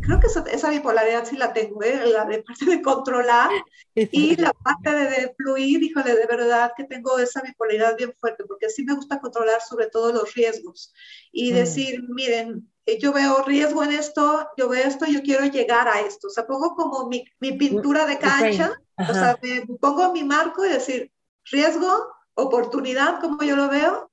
[0.00, 2.00] Creo que esa, bipolaridad sí la tengo, ¿eh?
[2.06, 3.50] la de parte de controlar
[3.94, 8.68] y la parte de, fluir, híjole, de verdad que tengo esa bipolaridad bien fuerte, porque
[8.68, 10.92] sí me gusta controlar sobre todo los riesgos
[11.32, 11.54] y mm.
[11.54, 16.00] decir, miren, eh, yo veo riesgo en esto, yo veo esto, yo quiero llegar a
[16.00, 16.28] esto.
[16.28, 20.64] O sea, pongo como mi, mi pintura de cancha, o sea, me pongo mi marco
[20.64, 21.12] y decir,
[21.50, 24.09] riesgo, oportunidad, como yo lo veo,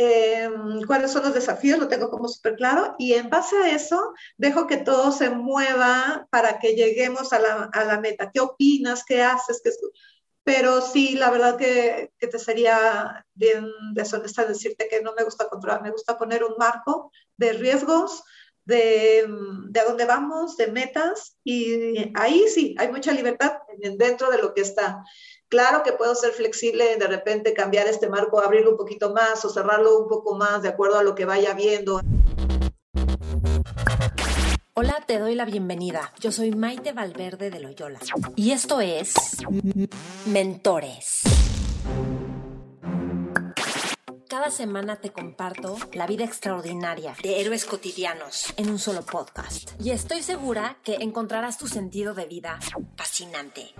[0.00, 4.14] Em, cuáles son los desafíos, lo tengo como súper claro, y en base a eso
[4.36, 8.30] dejo que todo se mueva para que lleguemos a la, a la meta.
[8.32, 9.04] ¿Qué opinas?
[9.04, 9.60] ¿Qué haces?
[9.62, 9.70] ¿Qué
[10.44, 15.48] pero sí, la verdad que, que, te sería bien deshonesta decirte que no me gusta
[15.48, 18.22] controlar, me gusta poner un marco de riesgos,
[18.64, 19.26] de,
[19.68, 23.58] de a dónde vamos, de metas, y ahí sí, hay mucha libertad
[23.96, 25.02] dentro de lo que está.
[25.48, 29.48] Claro que puedo ser flexible, de repente cambiar este marco, abrirlo un poquito más o
[29.48, 32.02] cerrarlo un poco más de acuerdo a lo que vaya viendo.
[34.74, 36.12] Hola, te doy la bienvenida.
[36.20, 37.98] Yo soy Maite Valverde de Loyola
[38.36, 39.14] y esto es
[40.26, 41.22] Mentores.
[44.28, 49.70] Cada semana te comparto la vida extraordinaria de héroes cotidianos en un solo podcast.
[49.80, 52.58] Y estoy segura que encontrarás tu sentido de vida
[52.96, 53.74] fascinante.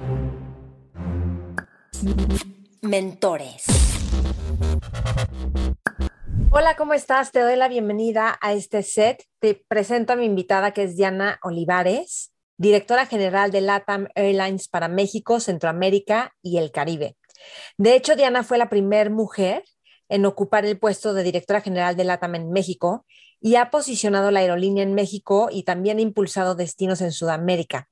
[2.83, 3.65] Mentores.
[6.51, 7.33] Hola, ¿cómo estás?
[7.33, 9.25] Te doy la bienvenida a este set.
[9.41, 14.89] Te presento a mi invitada que es Diana Olivares, directora general de LATAM Airlines para
[14.89, 17.17] México, Centroamérica y el Caribe.
[17.77, 19.65] De hecho, Diana fue la primera mujer
[20.09, 23.07] en ocupar el puesto de directora general de LATAM en México
[23.41, 27.89] y ha posicionado la aerolínea en México y también ha impulsado destinos en Sudamérica.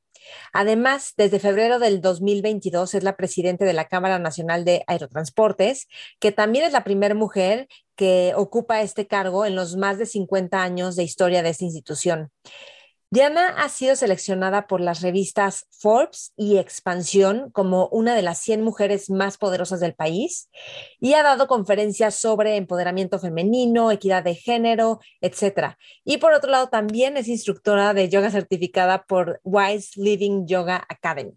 [0.53, 5.89] Además, desde febrero del 2022 es la presidenta de la Cámara Nacional de Aerotransportes,
[6.21, 10.63] que también es la primera mujer que ocupa este cargo en los más de 50
[10.63, 12.31] años de historia de esta institución.
[13.17, 18.63] Diana ha sido seleccionada por las revistas Forbes y Expansión como una de las 100
[18.63, 20.51] mujeres más poderosas del país
[21.01, 25.77] y ha dado conferencias sobre empoderamiento femenino, equidad de género, etc.
[26.05, 31.33] Y por otro lado, también es instructora de yoga certificada por Wise Living Yoga Academy.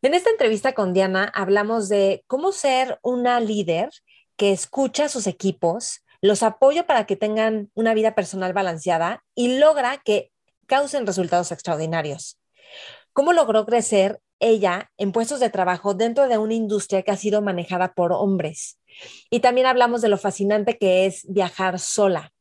[0.00, 3.90] En esta entrevista con Diana hablamos de cómo ser una líder
[4.36, 9.58] que escucha a sus equipos, los apoya para que tengan una vida personal balanceada y
[9.58, 10.30] logra que
[10.66, 12.38] causen resultados extraordinarios.
[13.12, 17.42] ¿Cómo logró crecer ella en puestos de trabajo dentro de una industria que ha sido
[17.42, 18.78] manejada por hombres?
[19.30, 22.32] Y también hablamos de lo fascinante que es viajar sola.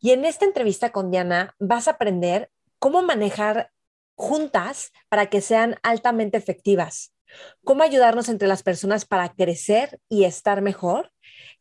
[0.00, 3.70] Y en esta entrevista con Diana vas a aprender cómo manejar
[4.16, 7.14] juntas para que sean altamente efectivas,
[7.64, 11.10] cómo ayudarnos entre las personas para crecer y estar mejor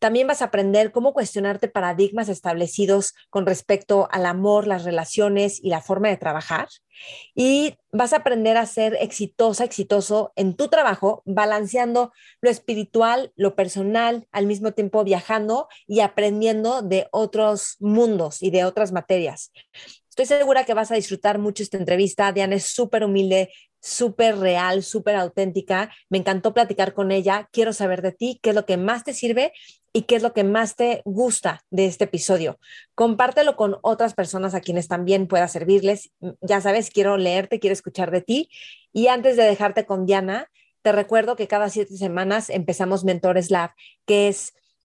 [0.04, 5.70] también vas a aprender cómo cuestionarte paradigmas establecidos con respecto al amor, las relaciones y
[5.70, 6.68] la forma de trabajar.
[7.34, 13.56] Y vas a aprender a ser exitosa, exitoso en tu trabajo, balanceando lo espiritual, lo
[13.56, 19.54] personal, al mismo tiempo viajando y aprendiendo de otros mundos y de otras materias.
[20.10, 22.34] Estoy segura que vas a disfrutar mucho esta entrevista.
[22.34, 25.92] Diana es súper humilde, súper real, súper auténtica.
[26.10, 27.48] Me encantó platicar con ella.
[27.54, 29.54] Quiero saber de ti, qué es lo que más te sirve
[29.94, 32.60] y qué es lo que más te gusta de este episodio.
[32.96, 36.12] Compártelo con otras personas a quienes también pueda servirles.
[36.42, 38.50] Ya sabes, quiero leerte, quiero escuchar de ti.
[38.92, 40.50] Y antes de dejarte con Diana,
[40.82, 43.72] te recuerdo que cada siete semanas empezamos Mentores Lab,
[44.06, 44.54] que es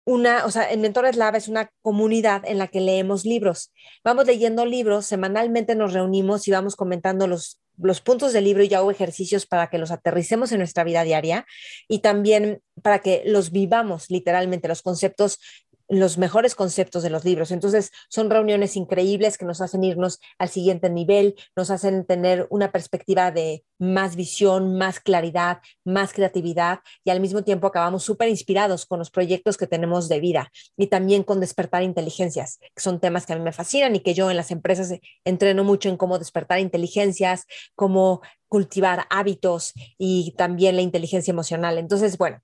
[0.04, 3.72] una, o sea, en Mentores Lab es una comunidad en la que leemos libros.
[4.04, 8.68] Vamos leyendo libros, semanalmente nos reunimos y vamos comentando los los puntos del libro y
[8.68, 11.46] yo hago ejercicios para que los aterricemos en nuestra vida diaria
[11.88, 15.40] y también para que los vivamos literalmente, los conceptos
[15.88, 17.50] los mejores conceptos de los libros.
[17.50, 22.72] Entonces, son reuniones increíbles que nos hacen irnos al siguiente nivel, nos hacen tener una
[22.72, 28.86] perspectiva de más visión, más claridad, más creatividad y al mismo tiempo acabamos súper inspirados
[28.86, 33.26] con los proyectos que tenemos de vida y también con despertar inteligencias, que son temas
[33.26, 34.92] que a mí me fascinan y que yo en las empresas
[35.24, 41.76] entreno mucho en cómo despertar inteligencias, cómo cultivar hábitos y también la inteligencia emocional.
[41.76, 42.40] Entonces, bueno,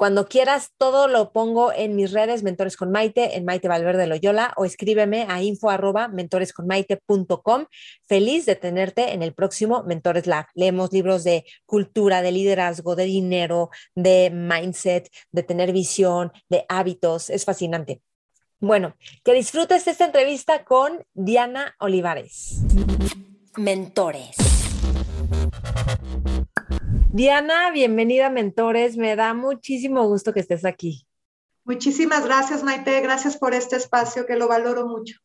[0.00, 4.54] cuando quieras, todo lo pongo en mis redes, Mentores con Maite, en Maite Valverde Loyola,
[4.56, 7.66] o escríbeme a info arroba mentoresconmaite.com.
[8.08, 10.46] Feliz de tenerte en el próximo Mentores Lab.
[10.54, 17.28] Leemos libros de cultura, de liderazgo, de dinero, de mindset, de tener visión, de hábitos.
[17.28, 18.00] Es fascinante.
[18.58, 22.62] Bueno, que disfrutes esta entrevista con Diana Olivares.
[23.58, 24.59] Mentores.
[27.12, 28.96] Diana, bienvenida a Mentores.
[28.96, 31.08] Me da muchísimo gusto que estés aquí.
[31.64, 33.00] Muchísimas gracias, Maite.
[33.00, 35.18] Gracias por este espacio que lo valoro mucho.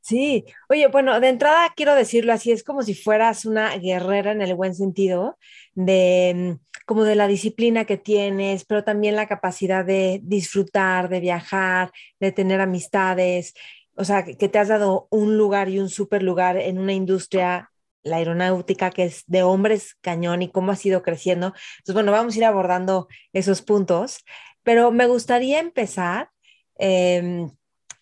[0.00, 4.40] Sí, oye, bueno, de entrada quiero decirlo así, es como si fueras una guerrera en
[4.40, 5.36] el buen sentido,
[5.74, 11.20] de mm, como de la disciplina que tienes, pero también la capacidad de disfrutar, de
[11.20, 13.52] viajar, de tener amistades,
[13.96, 17.69] o sea, que te has dado un lugar y un super lugar en una industria,
[18.02, 21.54] la aeronáutica, que es de hombres cañón y cómo ha ido creciendo.
[21.78, 24.24] Entonces, bueno, vamos a ir abordando esos puntos,
[24.62, 26.30] pero me gustaría empezar.
[26.78, 27.50] Em,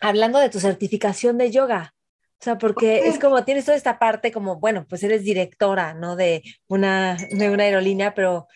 [0.01, 1.95] hablando de tu certificación de yoga.
[2.41, 6.15] O sea, porque es como tienes toda esta parte como, bueno, pues eres directora, ¿no?
[6.15, 8.47] De una, de una aerolínea, pero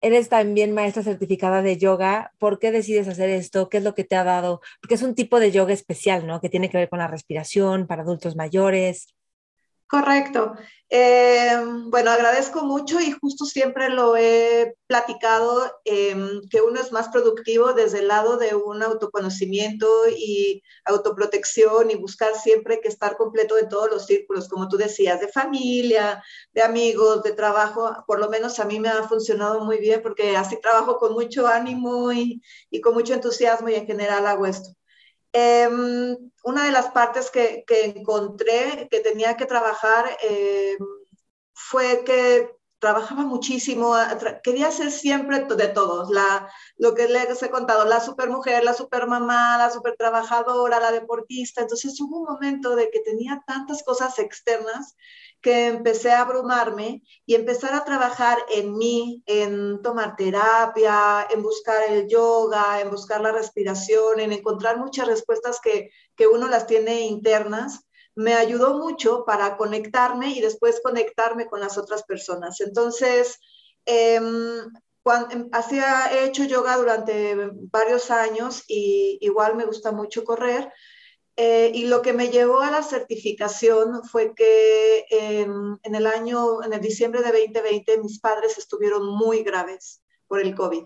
[0.00, 2.32] eres también maestra certificada de yoga.
[2.38, 3.68] ¿Por qué decides hacer esto?
[3.68, 4.60] ¿Qué es lo que te ha dado?
[4.80, 6.40] Porque es un tipo de yoga especial, ¿no?
[6.40, 9.15] Que tiene que ver con la respiración para adultos mayores.
[9.88, 10.54] Correcto.
[10.90, 11.56] Eh,
[11.90, 17.72] bueno, agradezco mucho y justo siempre lo he platicado, em, que uno es más productivo
[17.72, 23.68] desde el lado de un autoconocimiento y autoprotección y buscar siempre que estar completo en
[23.68, 26.20] todos los círculos, como tú decías, de familia,
[26.52, 27.92] de amigos, de trabajo.
[28.08, 31.46] Por lo menos a mí me ha funcionado muy bien porque así trabajo con mucho
[31.46, 34.70] ánimo y, y con mucho entusiasmo y en general hago esto.
[35.38, 40.78] Em, una de las partes que, encontré que tenía que trabajar em,
[41.52, 43.94] fue que trabajaba muchísimo,
[44.42, 49.58] quería ser siempre de todos, la, lo que les he contado, la supermujer, la supermamá,
[49.58, 51.60] la super trabajadora, la deportista.
[51.60, 54.96] Entonces hubo un momento de que tenía tantas cosas externas
[55.46, 61.84] que empecé a abrumarme y empezar a trabajar en mí, en tomar terapia, en buscar
[61.88, 67.02] el yoga, en buscar la respiración, en encontrar muchas respuestas que, que uno las tiene
[67.02, 72.60] internas, me ayudó mucho para conectarme y después conectarme con las otras personas.
[72.60, 73.38] Entonces,
[73.84, 74.20] eh,
[75.04, 77.36] cuando, hacía, he hecho yoga durante
[77.70, 80.72] varios años y igual me gusta mucho correr.
[81.36, 86.72] Eh, y lo que me llevó a la certificación fue que en el año, en
[86.72, 90.84] el diciembre de 2020, mis padres estuvieron muy graves por el COVID,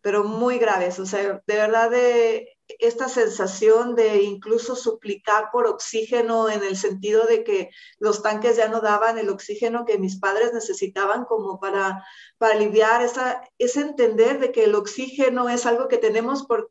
[0.00, 0.98] pero muy graves.
[1.00, 7.26] O sea, de verdad, de esta sensación de incluso suplicar por oxígeno en el sentido
[7.26, 12.04] de que los tanques ya no daban el oxígeno que mis padres necesitaban como para,
[12.38, 16.70] para aliviar esa, ese entender de que el oxígeno es algo que tenemos por,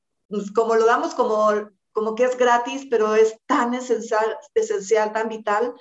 [0.55, 1.35] como lo damos como
[1.91, 5.73] como que es gratis, pero es tan esencial, esencial tan vital,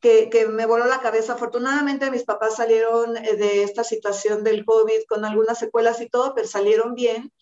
[0.00, 1.34] que, que, me voló la cabeza.
[1.34, 6.34] Afortunadamente mis papás salieron eh, de esta situación del COVID con algunas secuelas y todo,
[6.34, 7.32] pero salieron bien.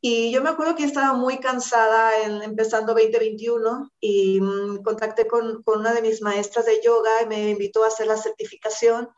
[0.00, 5.62] Y yo me acuerdo que estaba muy cansada en, empezando 2021 y mm, contacté con,
[5.62, 9.08] con, una de mis maestras de yoga y me invitó a hacer la certificación.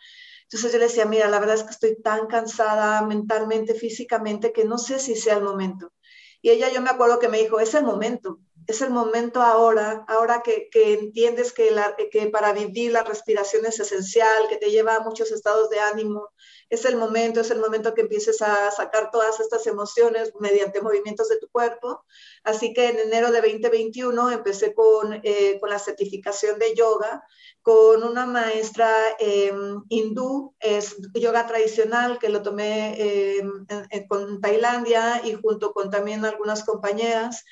[0.45, 4.65] Entonces yo le decía, mira, la verdad es que estoy tan cansada mentalmente, físicamente, que
[4.65, 5.93] no sé si sea el momento.
[6.43, 10.05] Y ella, yo me acuerdo que me dijo, es el momento, es el momento ahora,
[10.09, 11.73] ahora que, entiendes que,
[12.31, 16.29] para vivir la respiración es esencial, que te lleva a muchos estados de ánimo,
[16.69, 21.31] es el momento, es el momento que empieces a sacar todas estas emociones mediante movimientos
[21.31, 22.05] de tu cuerpo.
[22.45, 27.25] Así que en enero de 2021 empecé con, eh, con la certificación de yoga
[27.69, 29.53] con una maestra eh,
[29.91, 33.43] hindú, es yoga tradicional, que lo tomé eh,
[34.09, 37.45] con Tailandia y junto con también algunas compañeras.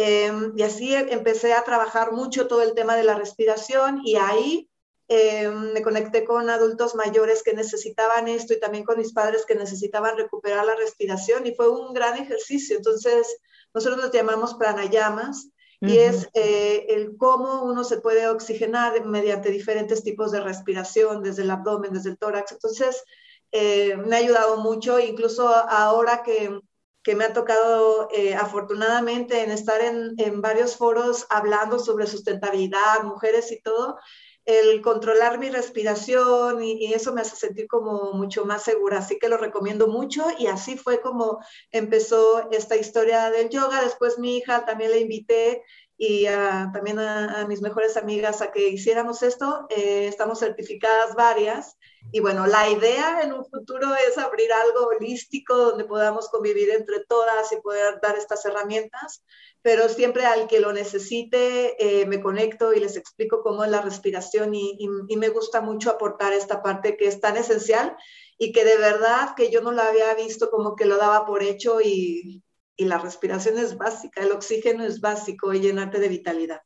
[0.00, 4.70] Em, y así empecé a trabajar mucho todo el tema de la respiración y ahí
[5.08, 9.56] em, me conecté con adultos mayores que necesitaban esto y también con mis padres que
[9.56, 12.76] necesitaban recuperar la respiración y fue un gran ejercicio.
[12.76, 13.26] Entonces,
[13.74, 15.48] nosotros lo llamamos pranayamas
[15.80, 21.42] y es eh, el cómo uno se puede oxigenar mediante diferentes tipos de respiración, desde
[21.42, 22.52] el abdomen, desde el tórax.
[22.52, 23.02] Entonces,
[23.50, 26.60] eh, me ha ayudado mucho, incluso ahora que
[27.08, 33.02] que me ha tocado eh, afortunadamente en estar en, en, varios foros hablando sobre sustentabilidad,
[33.02, 33.96] mujeres y todo,
[34.44, 39.30] el controlar mi respiración y, eso me hace sentir como mucho más segura, así que
[39.30, 41.38] lo recomiendo mucho y así fue como
[41.72, 43.80] empezó esta historia del yoga.
[43.82, 45.62] Después mi hija también le invité
[45.96, 49.66] y también a, mis mejores amigas a que hiciéramos esto.
[49.70, 51.77] Eh, estamos certificadas varias
[52.10, 57.04] y bueno, la idea en un futuro es abrir algo holístico donde podamos convivir entre
[57.06, 59.22] todas y poder dar estas herramientas,
[59.60, 63.82] pero siempre al que lo necesite eh, me conecto y les explico cómo es la
[63.82, 67.96] respiración y, me gusta mucho aportar esta parte que es tan esencial
[68.38, 71.42] y que de verdad que yo no la había visto como que lo daba por
[71.42, 72.42] hecho y,
[72.76, 76.60] y la respiración es básica, el oxígeno es básico y llenarte de vitalidad.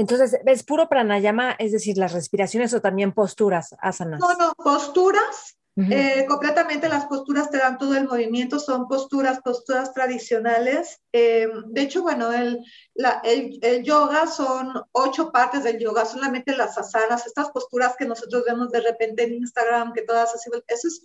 [0.00, 4.18] Entonces, ¿es puro pranayama, es decir, las respiraciones o también posturas, asanas?
[4.18, 9.94] No, no, posturas Eh, completamente las posturas te dan todo el movimiento, son posturas, posturas
[9.94, 11.00] tradicionales.
[11.12, 12.60] Eh, de hecho, bueno, el,
[13.22, 18.70] el, yoga son ocho partes del yoga, solamente las asanas, estas posturas que nosotros vemos
[18.70, 21.02] de repente en Instagram, que todas así, eso es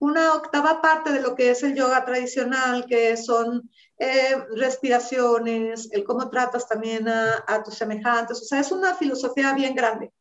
[0.00, 6.04] una octava parte de lo que es el yoga tradicional, que son eh, respiraciones, el
[6.04, 10.12] cómo tratas también a, tus semejantes, o sea, es una filosofía bien grande.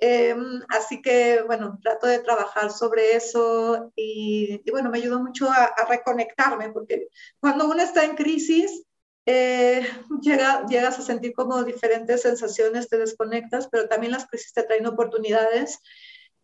[0.00, 5.74] Em, así que, bueno, trato de trabajar sobre eso y, bueno, me ayudó mucho a,
[5.88, 7.08] reconectarme, porque
[7.40, 8.84] cuando uno está en crisis,
[9.26, 9.82] eh,
[10.22, 14.86] llega, llegas a sentir como diferentes sensaciones, te desconectas, pero también las crisis te traen
[14.86, 15.80] oportunidades.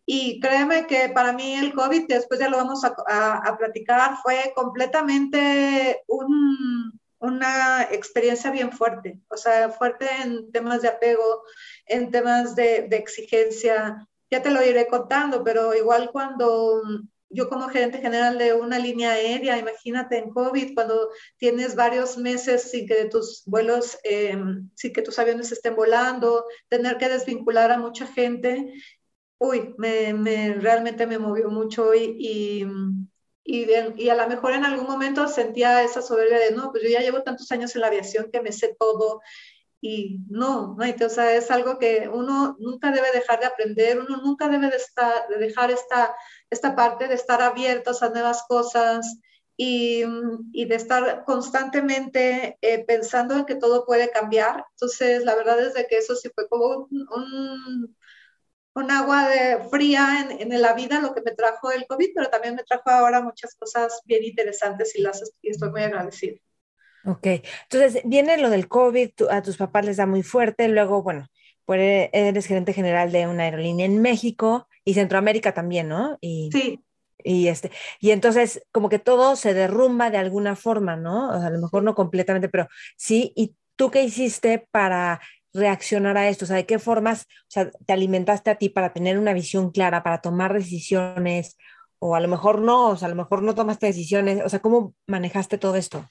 [0.05, 2.93] Y créeme que para mí el COVID, después ya lo vamos a,
[3.37, 10.89] a platicar, fue completamente un, una experiencia bien fuerte, o sea, fuerte en temas de
[10.89, 11.43] apego,
[11.85, 14.07] en temas de, exigencia.
[14.31, 16.81] Ya te lo iré contando, pero igual cuando
[17.29, 22.69] yo como gerente general de una línea aérea, imagínate en COVID, cuando tienes varios meses
[22.71, 27.79] sin que tus vuelos, em, sin que tus aviones estén volando, tener que desvincular a
[27.79, 28.73] mucha gente,
[29.37, 32.65] uy, me, realmente me movió mucho y
[33.47, 36.89] y, y, a lo mejor en algún momento sentía esa soberbia de, no, pues yo
[36.89, 39.21] ya llevo tantos años en la aviación que me sé todo.
[39.79, 44.17] Y no, no, o sea, es algo que uno nunca debe dejar de aprender, uno
[44.17, 46.15] nunca debe de, estar, de dejar esta,
[46.49, 49.19] esta parte de estar abiertos a nuevas cosas
[49.55, 50.03] y,
[50.51, 54.65] y de estar constantemente eh, pensando en que todo puede cambiar.
[54.71, 57.95] Entonces, la verdad es de que eso sí fue como un
[58.75, 62.55] con agua de fría en, la vida lo que me trajo el COVID, pero también
[62.55, 66.35] me trajo ahora muchas cosas bien interesantes y, las, estoy muy agradecida.
[67.05, 67.25] Ok,
[67.71, 71.29] entonces viene lo del COVID, a tus papás les da muy fuerte, luego, bueno,
[71.63, 76.17] pues eres gerente general de una aerolínea en México y Centroamérica también, ¿no?
[76.19, 76.83] Y, sí.
[77.23, 81.31] Y, este, y entonces como que todo se derrumba de alguna forma, ¿no?
[81.31, 82.67] a lo mejor no completamente, pero
[82.97, 83.31] sí.
[83.37, 85.21] ¿Y tú qué hiciste para
[85.55, 86.45] reaccionar a esto?
[86.45, 89.71] O sea, ¿de qué formas o sea, te alimentaste a ti para tener una visión
[89.71, 91.57] clara, para tomar decisiones?
[91.99, 94.43] O a lo mejor no, o sea, a lo mejor no tomaste decisiones.
[94.45, 96.07] O sea, ¿cómo manejaste todo esto?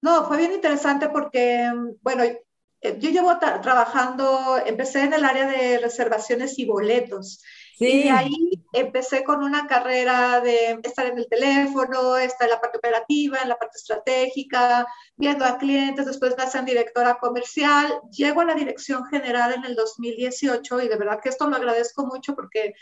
[0.00, 1.70] No, fue bien interesante porque,
[2.02, 7.42] bueno, eh, yo llevo trabajando, empecé en el área de reservaciones y boletos.
[7.80, 12.60] Y de ahí empecé con una carrera de estar en el teléfono, estar en la
[12.60, 18.00] parte operativa, en la parte estratégica, viendo a clientes, después me hacen directora comercial.
[18.10, 22.04] Llego a la dirección general en el 2018 y de verdad que esto lo agradezco
[22.04, 22.74] mucho porque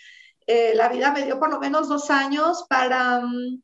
[0.47, 3.63] eh, la vida me dio por lo menos dos años para, mm,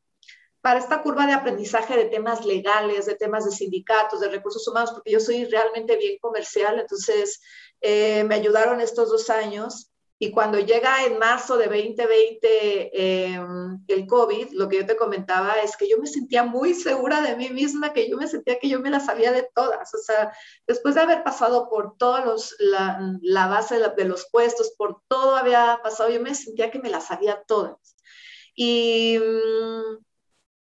[0.61, 4.93] para esta curva de aprendizaje de temas legales, de temas de sindicatos, de recursos humanos,
[4.93, 7.41] porque yo soy realmente bien comercial, entonces
[7.81, 9.92] eh, me ayudaron estos dos años.
[10.23, 15.55] Y cuando llega en marzo de 2020 em, el COVID, lo que yo te comentaba
[15.55, 18.69] es que yo me sentía muy segura de mí misma, que yo me sentía que
[18.69, 19.93] yo me la sabía de todas.
[19.93, 20.33] O sea,
[20.64, 25.81] después de haber pasado por todos la, la, base de, los puestos, por todo había
[25.83, 27.97] pasado, yo me sentía que me la sabía todas.
[28.55, 29.19] Y,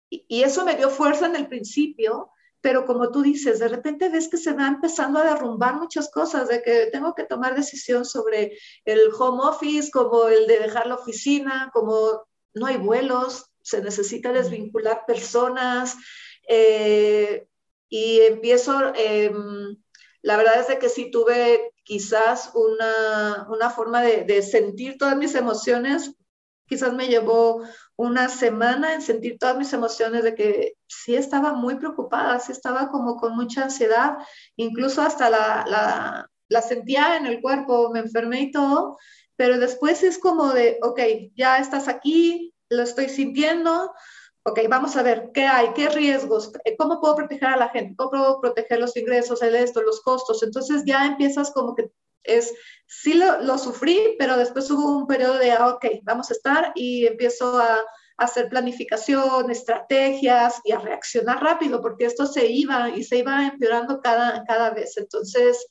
[0.09, 4.29] y eso me dio fuerza en el principio, pero como tú dices, de repente ves
[4.29, 8.59] que se va empezando a derrumbar muchas cosas, de que tengo que tomar decisión sobre
[8.85, 14.33] el home office, como el de dejar la oficina, como no hay vuelos, se necesita
[14.33, 15.97] desvincular personas,
[16.49, 17.47] eh,
[17.89, 19.77] y empiezo, em,
[20.23, 25.17] la verdad es de que sí tuve quizás una, una forma de, de sentir todas
[25.17, 26.18] mis emociones
[26.69, 27.63] quizás me llevó
[27.97, 32.91] una semana en sentir todas mis emociones de que sí estaba muy preocupada, sí estaba
[32.91, 34.19] como con mucha ansiedad,
[34.57, 38.99] incluso hasta la, la, sentía en el cuerpo, me enfermé y todo,
[39.37, 41.01] pero después es como de, ok,
[41.35, 43.93] ya estás aquí, lo estoy sintiendo,
[44.45, 48.11] ok, vamos a ver qué hay, qué riesgos, cómo puedo proteger a la gente, cómo
[48.11, 50.43] puedo proteger los ingresos, el esto, los costos.
[50.43, 51.91] Entonces ya empiezas como que
[52.23, 52.53] es,
[52.87, 57.07] sí lo, sufrí, pero después hubo un periodo de, ah, ok, vamos a estar y
[57.07, 57.85] empiezo a,
[58.19, 64.01] hacer planificación, estrategias y a reaccionar rápido, porque esto se iba y se iba empeorando
[64.01, 64.97] cada, cada vez.
[64.97, 65.69] Entonces,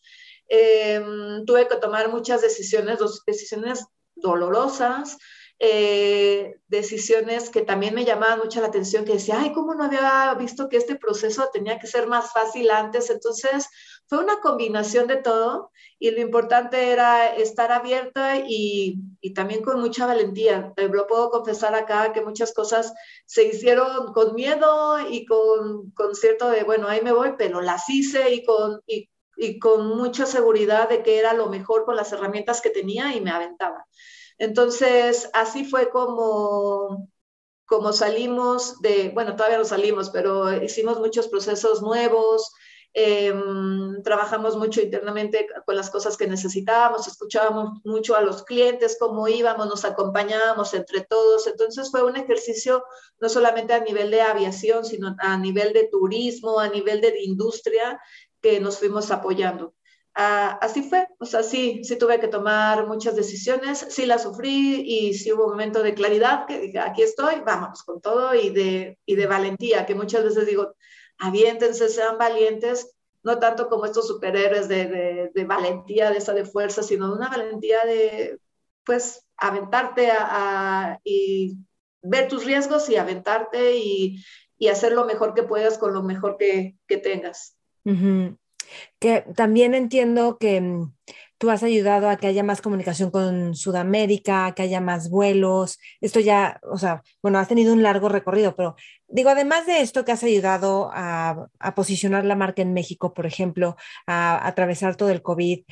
[0.48, 3.86] em, tuve que tomar muchas decisiones, dos decisiones
[4.16, 5.18] dolorosas,
[5.60, 10.34] eh, decisiones que también me llamaban mucho la atención, que decía, ay, ¿cómo no había
[10.36, 13.10] visto que este proceso tenía que ser más fácil antes?
[13.10, 13.68] Entonces,
[14.08, 19.02] fue una combinación de todo y lo importante era estar abierta y,
[19.36, 20.74] también con mucha valentía.
[20.78, 22.94] Lo puedo confesar acá que muchas cosas
[23.26, 28.34] se hicieron con miedo y con, cierto de, bueno, ahí me voy, pero las hice
[28.34, 28.82] y con...
[28.88, 29.10] Y,
[29.78, 33.86] mucha seguridad de que era lo mejor con las herramientas que tenía y me aventaba.
[34.40, 37.08] Entonces, así fue como,
[37.68, 42.52] como salimos de, bueno, todavía no salimos, pero hicimos muchos procesos nuevos,
[42.94, 49.28] em, trabajamos mucho internamente con las cosas que necesitábamos, escuchábamos mucho a los clientes, cómo
[49.28, 51.48] íbamos, nos acompañábamos entre todos.
[51.48, 52.84] Entonces fue un ejercicio
[53.20, 58.00] no solamente a nivel de aviación, sino a nivel de turismo, a nivel de industria,
[58.42, 59.74] que nos fuimos apoyando.
[60.20, 64.82] Ah, así fue, o sea, sí, sí tuve que tomar muchas decisiones, sí las sufrí
[64.82, 68.50] y sí hubo un momento de claridad que dije, aquí estoy, vamos con todo y
[68.50, 70.74] de, y de valentía, que muchas veces digo,
[71.20, 76.84] aviéntense, sean valientes, no tanto como estos superhéroes de, de, valentía, de esa de fuerza,
[76.84, 78.40] sino de una valentía de,
[78.86, 81.58] pues, aventarte a, y
[82.02, 84.24] ver tus riesgos y aventarte y,
[84.58, 87.58] y, hacer lo mejor que puedas con lo mejor que, que tengas.
[89.00, 90.94] Que también entiendo que mm,
[91.38, 95.80] tú has ayudado a que haya más comunicación con Sudamérica, que haya más vuelos.
[96.02, 98.76] Esto ya, o sea, bueno, has tenido un largo recorrido, pero
[99.08, 103.76] digo, además de esto que has ayudado a, posicionar la marca en México, por ejemplo,
[104.08, 105.64] a, atravesar todo el COVID,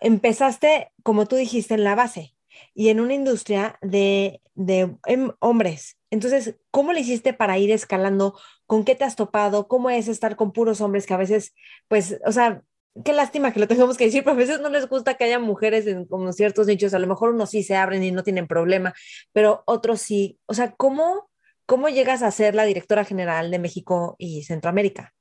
[0.00, 2.34] empezaste, como tú dijiste, en la base
[2.74, 5.98] y en una industria de, de em, hombres.
[6.10, 8.38] Entonces, ¿cómo le hiciste para ir escalando?
[8.66, 9.68] ¿Con qué te has topado?
[9.68, 11.54] ¿Cómo es estar con puros hombres que a veces,
[11.88, 12.62] pues, o sea,
[13.02, 15.38] qué lástima que lo tengamos que decir, pero a veces no les gusta que haya
[15.38, 18.46] mujeres en como ciertos nichos, a lo mejor unos sí se abren y no tienen
[18.46, 18.94] problema,
[19.32, 20.38] pero otros sí.
[20.46, 21.30] O sea, ¿cómo,
[21.66, 25.14] cómo llegas a ser la directora general de México y Centroamérica?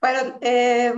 [0.00, 0.92] Bueno, eh,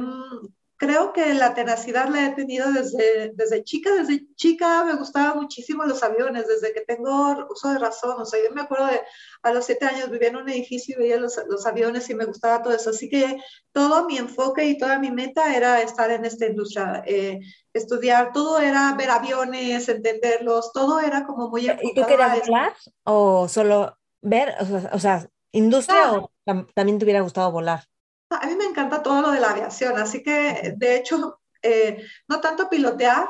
[0.77, 3.95] creo que la tenacidad la he tenido desde, desde chica.
[3.95, 8.21] Desde chica me gustaban muchísimo los aviones, desde que tengo uso de razón.
[8.21, 9.01] O sea, yo me acuerdo de
[9.43, 12.25] a los siete años vivía en un edificio y veía los, los aviones y me
[12.25, 12.91] gustaba todo eso.
[12.91, 13.39] Así que
[13.73, 17.41] todo mi enfoque y toda mi meta era estar en esta industria, eh,
[17.73, 18.33] estudiar.
[18.33, 23.97] Todo era ver aviones, entenderlos, todo era como muy ¿Y tú querías volar o solo
[24.21, 24.55] ver?
[24.61, 26.31] O sea, o sea ¿industria o
[26.75, 27.85] también te hubiera gustado volar?
[28.31, 32.41] A mí me encanta todo lo de la aviación, así que de hecho, eh, no
[32.41, 33.29] tanto pilotear,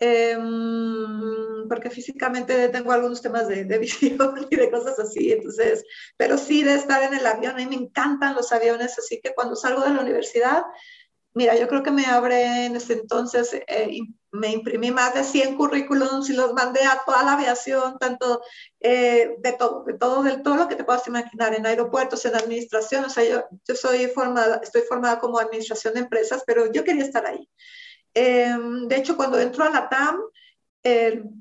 [0.00, 5.84] em, porque físicamente tengo algunos temas de, de, visión y de cosas así, entonces,
[6.16, 9.34] pero sí de estar en el avión, a mí me encantan los aviones, así que
[9.34, 10.62] cuando salgo de la universidad
[11.34, 14.00] Mira, yo creo que me abre en ese entonces, eh,
[14.32, 18.42] me imprimí más de 100 currículums y los mandé a toda la aviación, tanto
[18.80, 22.34] eh, de todo, de todo, de todo lo que te puedas imaginar, en aeropuertos, en
[22.34, 26.82] administración, o sea, yo, yo soy formada, estoy formada como administración de empresas, pero yo
[26.82, 27.48] quería estar ahí.
[28.14, 30.20] Em, de hecho, cuando entro a la TAM,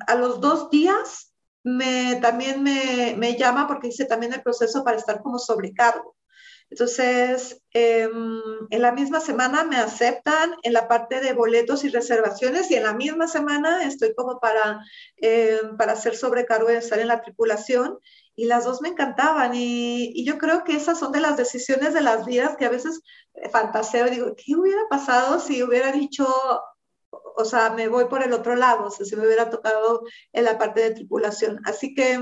[0.07, 5.21] a los dos días me, también me llama porque hice también el proceso para estar
[5.21, 6.16] como sobrecargo.
[6.69, 12.69] Entonces, em, en la misma semana me aceptan en la parte de boletos y reservaciones
[12.69, 14.81] y en la misma semana estoy como para,
[15.17, 17.97] em, para hacer sobrecargo de estar en la tripulación
[18.35, 21.93] y las dos me encantaban y, y, yo creo que esas son de las decisiones
[21.93, 23.01] de las vidas que a veces
[23.35, 26.27] eh, fantaseo y digo, ¿qué hubiera pasado si hubiera dicho,
[27.09, 30.03] o sea, me voy por el otro lado, o sea, si me hubiera tocado
[30.33, 31.59] en la parte de tripulación?
[31.65, 32.19] Así que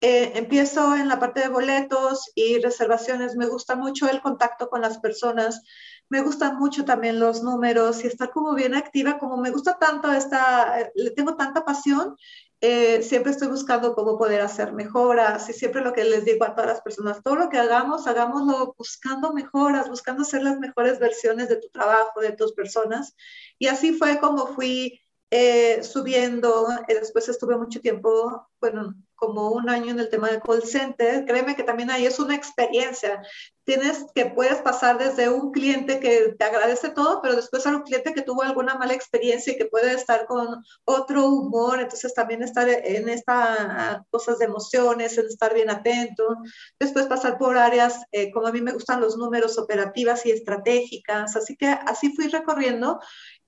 [0.00, 3.36] eh, empiezo en la parte de boletos y reservaciones.
[3.36, 5.62] Me gusta mucho el contacto con las personas.
[6.08, 10.10] Me gustan mucho también los números y estar como bien activa, como me gusta tanto
[10.10, 12.16] esta, le tengo tanta pasión,
[12.62, 16.54] eh, siempre estoy buscando cómo poder hacer mejoras y siempre lo que les digo a
[16.54, 21.48] todas las personas, todo lo que hagamos, hagámoslo buscando mejoras, buscando ser las mejores versiones
[21.48, 23.16] de tu trabajo, de tus personas.
[23.58, 24.99] Y así fue como fui
[25.30, 30.62] eh, subiendo, después estuve mucho tiempo, bueno, como un año en el tema de call
[30.62, 33.22] center, créeme que también ahí es una experiencia.
[33.64, 37.82] Tienes que puedes pasar desde un cliente que te agradece todo, pero después a un
[37.82, 42.42] cliente que tuvo alguna mala experiencia y que puede estar con otro humor, entonces también
[42.42, 46.38] estar en estas cosas de emociones, en estar bien atento.
[46.80, 51.36] Después pasar por áreas, eh, como a mí me gustan los números operativas y estratégicas,
[51.36, 52.98] así que así fui recorriendo.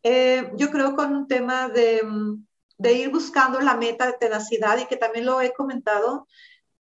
[0.03, 2.03] Eh, yo creo con un tema de
[2.83, 6.27] de ir buscando la meta de tenacidad y que también lo he comentado.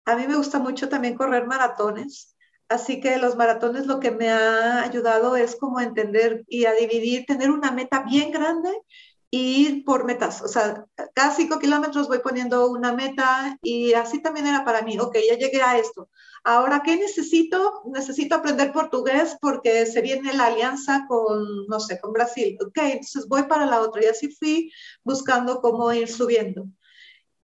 [0.04, 2.36] A mí me gusta mucho también correr maratones,
[2.68, 7.26] así que los maratones lo que me ha ayudado es como entender y a dividir,
[7.26, 8.70] tener una meta bien grande
[9.34, 10.42] y ir por metas.
[10.42, 14.96] O sea, cada cinco kilómetros voy poniendo una meta y así también era para mí.
[15.00, 16.08] Ok, ya llegué a esto.
[16.44, 17.82] Ahora, ¿qué necesito?
[17.86, 22.56] Necesito aprender portugués porque se viene la alianza con, no sé, con Brasil.
[22.64, 24.70] Ok, entonces voy para la otra y así fui
[25.02, 26.66] buscando cómo ir subiendo.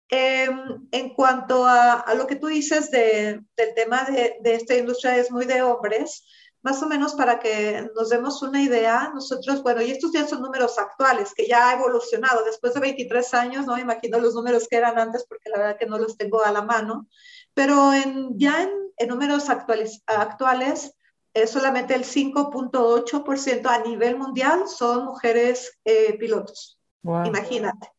[0.10, 5.18] Em, en cuanto a, lo que tú dices de, del tema de, de, esta industria,
[5.18, 6.24] es muy de hombres.
[6.62, 10.42] Más o menos para que nos demos una idea, nosotros, bueno, y estos ya son
[10.42, 14.68] números actuales, que ya ha evolucionado después de 23 años, no me imagino los números
[14.68, 17.08] que eran antes porque la verdad que no los tengo a la mano,
[17.54, 20.94] pero en, ya en, números actuales, actuales
[21.34, 26.80] eh, solamente el 5.8% a nivel mundial son mujeres eh, pilotos.
[27.04, 27.92] Imagínate.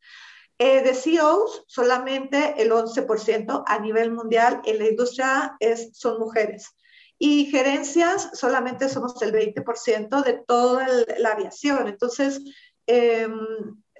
[0.58, 6.76] Eh, de CEOs, solamente el 11% a nivel mundial en la industria es, son mujeres.
[7.22, 10.86] Y gerencias, solamente somos el 20% de toda
[11.18, 11.86] la aviación.
[11.86, 12.40] Entonces,
[12.86, 13.38] em,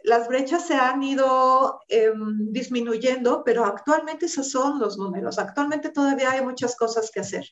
[0.05, 5.39] las brechas se han ido em, disminuyendo, pero actualmente esos son los números.
[5.39, 7.45] Actualmente todavía hay muchas cosas que hacer.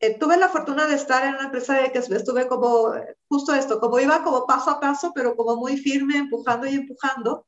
[0.00, 2.92] Eh, tuve la fortuna de estar en una empresa de que estuve como
[3.28, 7.46] justo esto, como iba como paso a paso, pero como muy firme, empujando y empujando.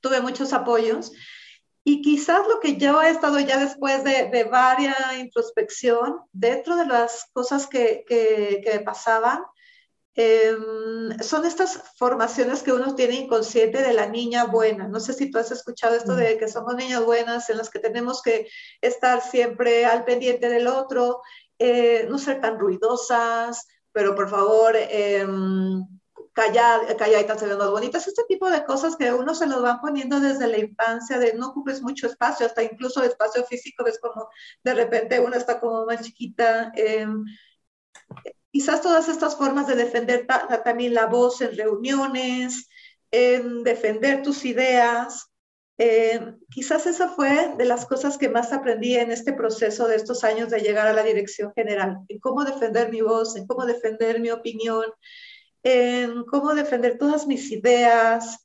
[0.00, 1.12] Tuve muchos apoyos.
[1.84, 6.86] Y quizás lo que yo he estado ya después de, de varias introspección, dentro de
[6.86, 9.42] las cosas que, que, que pasaban,
[10.14, 14.88] em, son estas formaciones que uno tiene inconsciente de la niña buena.
[14.88, 17.78] No sé si tú has escuchado esto de que somos niñas buenas en las que
[17.78, 18.48] tenemos que
[18.82, 21.22] estar siempre al pendiente del otro,
[21.58, 25.26] eh, no ser tan ruidosas, pero por favor, eh,
[26.98, 30.20] calladitas se ven más bonitas, este tipo de cosas que uno se lo van poniendo
[30.20, 34.28] desde la infancia, de no ocupes mucho espacio, hasta incluso espacio físico, ves como
[34.62, 36.72] de repente uno está como más chiquita.
[36.74, 37.24] Em,
[38.52, 40.26] quizás todas estas formas de defender
[40.64, 42.68] también la voz en reuniones,
[43.10, 45.30] en defender tus ideas,
[45.82, 50.24] eh, quizás esa fue de las cosas que más aprendí en este proceso de estos
[50.24, 54.20] años de llegar a la dirección general, en cómo defender mi voz, en cómo defender
[54.20, 54.84] mi opinión,
[55.62, 58.44] en cómo defender todas mis ideas,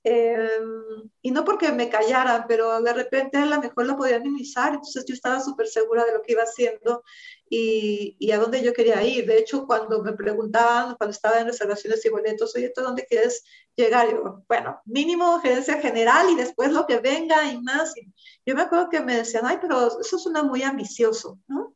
[1.22, 5.06] y no porque me callaran, pero de repente a lo mejor lo podía minimizar, entonces
[5.08, 7.04] yo estaba súper segura de lo que iba haciendo
[7.50, 9.26] y, y, a dónde yo quería ir.
[9.28, 13.44] De hecho, cuando me preguntaban, cuando estaba en reservaciones y boletos, oye, ¿tú dónde quieres
[13.76, 14.10] llegar?
[14.10, 17.96] Yo, bueno, mínimo gerencia general y después lo que venga y más.
[17.96, 18.12] Y
[18.46, 21.75] yo me acuerdo que me decían, ay, pero eso suena muy ambicioso, ¿no?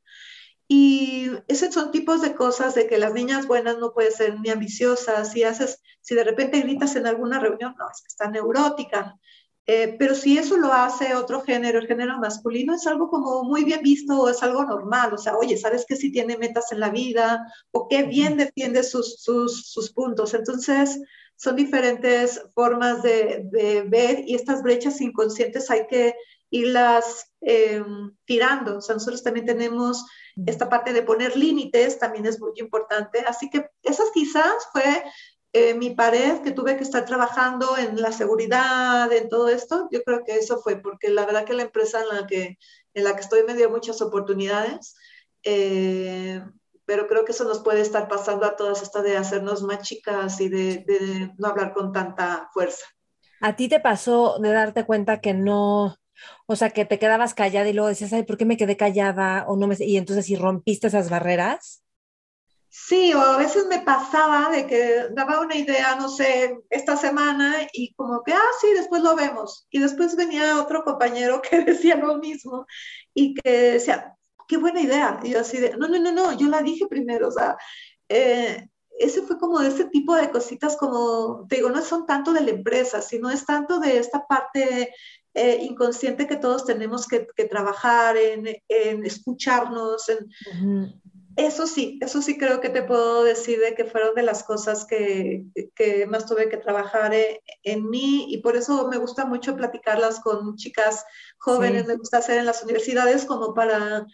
[0.72, 4.52] Y esos son tipos de cosas de que las niñas buenas no pueden ser ni
[4.52, 5.32] ambiciosas.
[5.32, 9.18] Si haces, si de repente gritas en alguna reunión, no, es que está neurótica.
[9.66, 13.64] Eh, pero si eso lo hace otro género, el género masculino, es algo como muy
[13.64, 15.12] bien visto o es algo normal.
[15.12, 17.52] O sea, oye, ¿sabes que si tiene metas en la vida?
[17.72, 20.36] O qué bien defiende sus, sus, sus puntos.
[20.36, 21.02] Entonces,
[21.36, 26.14] son diferentes formas de, de, ver y estas brechas inconscientes hay que
[26.52, 27.84] irlas eh,
[28.26, 28.78] tirando.
[28.78, 30.06] O sea, nosotros también tenemos
[30.46, 33.20] esta parte de poner límites también es muy importante.
[33.28, 35.04] Así que esas quizás fue
[35.54, 39.88] eh, mi pared que tuve que estar trabajando en la seguridad, en todo esto.
[39.92, 42.58] Yo creo que eso fue porque la verdad que la empresa en la que,
[42.94, 44.96] en la que estoy me dio muchas oportunidades.
[45.44, 46.44] Eh,
[46.86, 50.42] pero creo que eso nos puede estar pasando a todas estas de hacernos más chicas
[50.42, 52.86] y de, de no hablar con tanta fuerza.
[53.42, 55.99] ¿A ti te pasó de darte cuenta que no,
[56.46, 59.46] o sea, que te quedabas callada y luego decías, ay, ¿por qué me quedé callada?
[59.48, 59.76] O no me...
[59.80, 61.84] Y entonces, si rompiste esas barreras.
[62.72, 67.68] Sí, o a veces me pasaba de que daba una idea, no sé, esta semana
[67.74, 69.68] y como que, ah, sí, después lo vemos.
[69.72, 72.68] Y después venía otro compañero que decía lo mismo
[73.14, 74.16] y que decía,
[74.48, 75.20] qué buena idea.
[75.24, 77.58] Y yo así de, no, no, no, no, yo la dije primero, o sea,
[78.08, 78.68] eh,
[79.00, 82.52] ese fue como de ese tipo de cositas como, digo, no son tanto de la
[82.52, 84.94] empresa, sino es tanto de esta parte
[85.40, 88.46] eh, inconsciente que todos tenemos que, trabajar en,
[89.06, 90.10] escucharnos.
[90.10, 91.02] En,
[91.38, 94.86] Eso sí, eso sí creo que te puedo decir de que fueron de las cosas
[94.86, 95.46] que,
[96.10, 100.58] más tuve que trabajar eh, en, mí y por eso me gusta mucho platicarlas con
[100.58, 101.06] chicas
[101.38, 104.06] jóvenes, me gusta hacer en las universidades como para,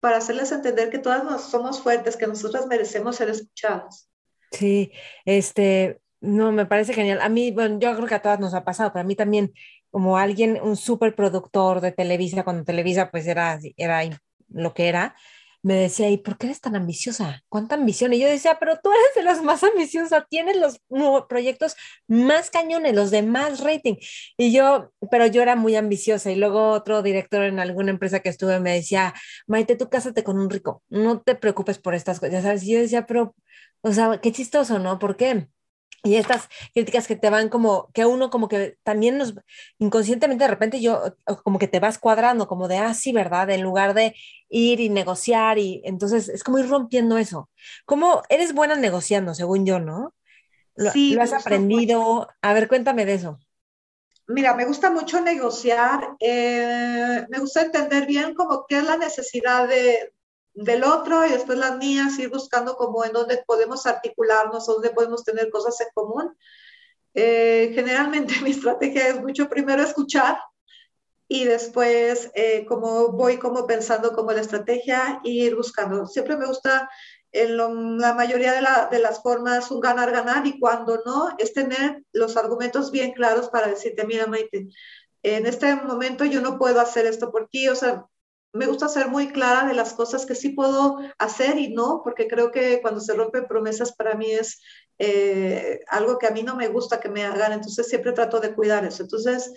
[0.00, 4.10] para hacerles entender que todas somos fuertes, que nosotras merecemos ser escuchadas.
[4.52, 4.92] Sí,
[5.24, 7.20] este, no, me parece genial.
[7.22, 9.54] A mí, bueno, yo creo que a todas nos ha pasado, pero a mí también
[9.90, 14.02] como alguien, un súper productor de Televisa, cuando Televisa pues era, era
[14.48, 15.14] lo que era,
[15.62, 17.42] me decía, ¿y por qué eres tan ambiciosa?
[17.48, 18.12] ¿Cuánta ambición?
[18.12, 20.80] Y yo decía, pero tú eres de las más ambiciosas, tienes los
[21.28, 21.76] proyectos
[22.08, 23.96] más cañones, los de más rating.
[24.38, 26.30] Y yo, pero yo era muy ambiciosa.
[26.30, 29.14] Y luego otro director en alguna empresa que estuve me decía,
[29.46, 32.62] Maite, tú cásate con un rico, no te preocupes por estas cosas, ¿sabes?
[32.64, 33.34] Y yo decía, pero,
[33.82, 34.98] o sea, qué chistoso, ¿no?
[34.98, 35.48] ¿Por qué?
[36.02, 39.34] Y estas críticas que te van como, que uno como que también nos,
[39.78, 43.50] inconscientemente de repente yo, como que te vas cuadrando, como de, ah, sí, ¿verdad?
[43.50, 44.14] En lugar de
[44.48, 47.50] ir y negociar y entonces es como ir rompiendo eso.
[47.84, 50.14] ¿Cómo eres buena negociando, según yo, no?
[50.74, 52.28] Lo, sí, lo has aprendido.
[52.40, 53.38] A ver, cuéntame de eso.
[54.26, 59.66] Mira, me gusta mucho negociar, eh, me gusta entender bien como qué es la necesidad
[59.66, 60.12] de,
[60.60, 65.24] del otro y después las mías, ir buscando como en dónde podemos articularnos, dónde podemos
[65.24, 66.36] tener cosas en común.
[67.14, 70.38] Eh, generalmente mi estrategia es mucho primero escuchar
[71.26, 76.06] y después eh, como voy como pensando como la estrategia y ir buscando.
[76.06, 76.90] Siempre me gusta
[77.32, 77.56] en
[77.98, 82.90] la mayoría de, de, las formas un ganar-ganar y cuando no es tener los argumentos
[82.90, 84.68] bien claros para decirte, mira Maite,
[85.22, 88.04] en este momento yo no puedo hacer esto por ti, o sea,
[88.52, 92.26] me gusta ser muy clara de las cosas que sí puedo hacer y no, porque
[92.26, 94.60] creo que cuando se rompen promesas para mí es
[94.98, 98.54] eh, algo que a mí no me gusta que me hagan, entonces siempre trato de
[98.54, 99.02] cuidar eso.
[99.02, 99.52] Entonces,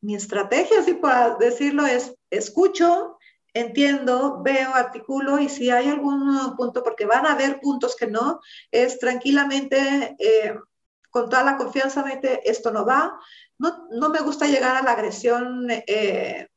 [0.00, 3.18] mi estrategia, así por decirlo, es escucho,
[3.54, 8.40] entiendo, veo, articulo y si hay algún punto, porque van a haber puntos que no,
[8.70, 10.54] es tranquilamente, eh,
[11.10, 12.04] con toda la confianza,
[12.44, 13.18] esto no va.
[13.58, 16.48] No, no, me gusta llegar a la agresión eh,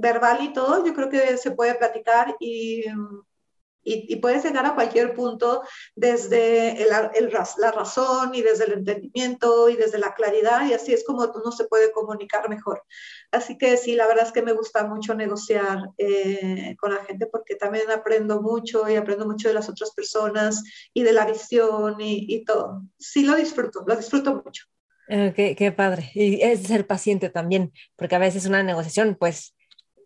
[0.00, 2.84] verbal y todo, yo creo que se puede platicar y,
[3.82, 5.62] y, puedes llegar a cualquier punto
[5.94, 6.88] desde el,
[7.58, 11.52] la razón y desde el entendimiento y desde la claridad y así es como uno
[11.52, 12.82] se puede comunicar mejor.
[13.30, 17.26] Así que sí, la verdad es que me gusta mucho negociar eh, con la gente
[17.26, 22.00] porque también aprendo mucho y aprendo mucho de las otras personas y de la visión
[22.00, 22.82] y, y todo.
[22.98, 24.64] Sí lo disfruto, lo disfruto mucho.
[25.34, 26.08] Qué, qué, padre.
[26.14, 29.56] Y es ser paciente también, porque a veces una negociación, pues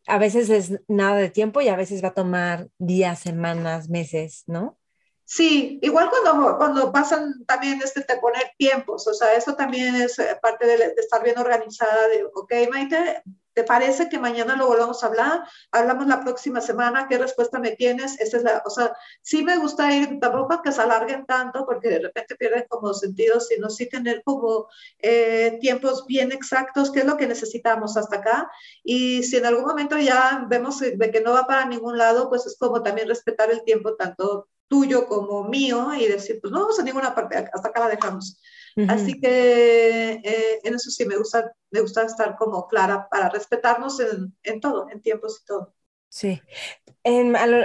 [0.06, 4.44] a veces es nada de tiempo y a veces va a tomar días, semanas, meses,
[4.46, 4.78] ¿no?
[5.26, 10.18] Sí, igual cuando, cuando pasan también este, te poner tiempos, o sea, eso también es
[10.18, 13.22] eh, parte de, de estar bien organizada, de, ok, Maite,
[13.54, 15.44] ¿Te parece que mañana lo volvamos a hablar?
[15.70, 18.20] Hablamos la próxima semana, ¿qué respuesta me tienes?
[18.20, 21.88] Esa es la, o sea, sí me gusta ir, tampoco que se alarguen tanto porque
[21.88, 27.06] de repente pierden como sentido, sino sí tener como eh, tiempos bien exactos, qué es
[27.06, 28.50] lo que necesitamos hasta acá.
[28.82, 32.46] Y si en algún momento ya vemos de que no va para ningún lado, pues
[32.46, 36.78] es como también respetar el tiempo tanto tuyo como mío y decir, pues no vamos
[36.80, 38.40] a ninguna parte, hasta acá la dejamos.
[38.88, 44.00] Así que eh, en eso sí me gusta, me gusta estar como clara para respetarnos
[44.00, 45.74] en, en todo, en tiempos y todo.
[46.08, 46.40] Sí,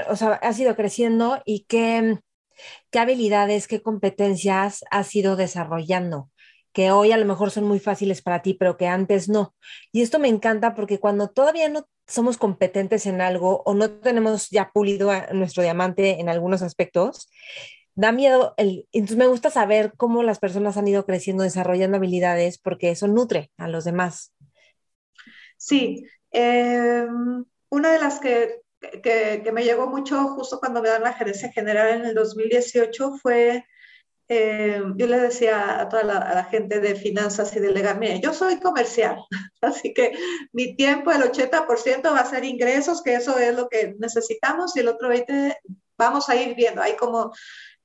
[0.10, 2.20] o sea, has ido creciendo y qué,
[2.92, 6.30] qué habilidades, qué competencias has ido desarrollando
[6.74, 9.56] que hoy a lo mejor son muy fáciles para ti, pero que antes no.
[9.92, 14.50] Y esto me encanta porque cuando todavía no somos competentes en algo o no tenemos
[14.52, 17.30] ya pulido nuestro diamante en algunos aspectos,
[17.96, 22.58] da miedo, el, entonces me gusta saber cómo las personas han ido creciendo, desarrollando habilidades,
[22.58, 24.34] porque eso nutre a los demás.
[25.58, 28.62] Sí, em, una de las que,
[29.04, 33.66] que, me llegó mucho justo cuando me dan la gerencia general en el 2018 fue,
[34.30, 38.60] em, yo le decía a toda la, gente de finanzas y de legal, yo soy
[38.60, 39.18] comercial,
[39.62, 40.14] así que
[40.54, 44.80] mi tiempo, el 80% va a ser ingresos, que eso es lo que necesitamos, y
[44.80, 45.58] el otro 20%
[46.00, 46.82] vamos a ir viendo.
[46.82, 47.34] Hay como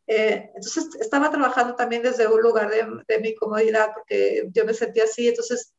[0.07, 5.05] eh, entonces estaba trabajando también desde un lugar de, mi comodidad porque yo me sentía
[5.05, 5.73] así, entonces,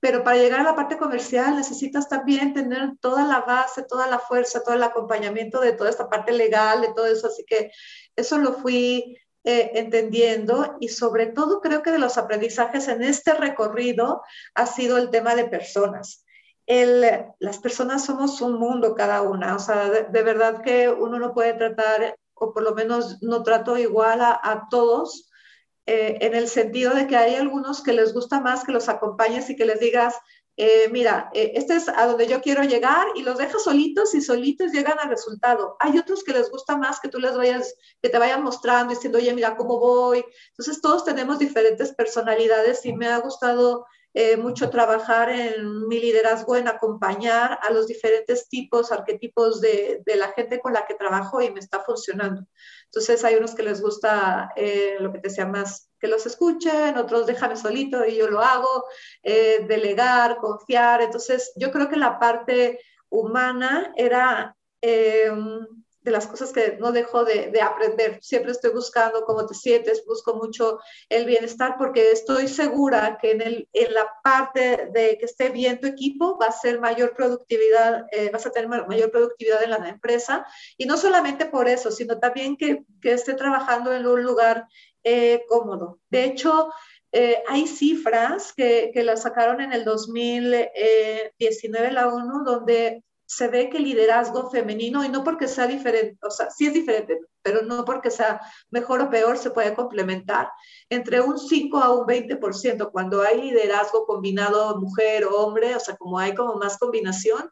[0.00, 4.18] pero para llegar a la parte comercial necesitas también tener toda la base, toda la
[4.18, 7.70] fuerza, todo el acompañamiento de toda esta parte legal, de todo eso, así que
[8.14, 13.34] eso lo fui eh, entendiendo y sobre todo creo que de los aprendizajes en este
[13.34, 14.22] recorrido
[14.54, 16.24] ha sido el tema de personas.
[16.64, 17.04] El,
[17.40, 21.52] las personas somos un mundo cada una, o sea, de, verdad que uno no puede
[21.52, 25.30] tratar o por lo menos no trato igual a, todos,
[25.86, 29.50] eh, en el sentido de que hay algunos que les gusta más que los acompañes
[29.50, 30.14] y que les digas,
[30.56, 34.20] eh, mira, eh, este es a donde yo quiero llegar y los dejas solitos y
[34.20, 35.76] solitos llegan al resultado.
[35.80, 39.18] Hay otros que les gusta más que tú les vayas, que te vayan mostrando, diciendo,
[39.18, 40.24] oye, mira cómo voy.
[40.50, 46.54] Entonces todos tenemos diferentes personalidades y me ha gustado eh, mucho trabajar en mi liderazgo,
[46.54, 51.42] en acompañar a los diferentes tipos, arquetipos de, de, la gente con la que trabajo
[51.42, 52.46] y me está funcionando.
[52.84, 56.96] Entonces hay unos que les gusta eh, lo que te sea más que los escuchen,
[56.96, 58.84] otros déjame solito y yo lo hago,
[59.24, 61.02] eh, delegar, confiar.
[61.02, 64.56] Entonces yo creo que la parte humana era
[66.04, 68.18] de las cosas que no dejo de, aprender.
[68.22, 73.40] Siempre estoy buscando cómo te sientes, busco mucho el bienestar porque estoy segura que en,
[73.40, 78.04] el, en la parte de que esté bien tu equipo va a ser mayor productividad,
[78.12, 80.46] eh, vas a tener mayor productividad en la empresa.
[80.76, 84.66] Y no solamente por eso, sino también que, que esté trabajando en un lugar
[85.04, 86.00] eh, cómodo.
[86.10, 86.70] De hecho,
[87.12, 93.70] eh, hay cifras que, que las sacaron en el 2019 la ONU, donde se ve
[93.70, 97.62] que el liderazgo femenino, y no porque sea diferente, o sea, sí es diferente, pero
[97.62, 100.50] no porque sea mejor o peor, se puede complementar
[100.88, 102.90] entre un 5 a un 20%.
[102.90, 107.50] Cuando hay liderazgo combinado mujer o hombre, o sea, como hay como más combinación,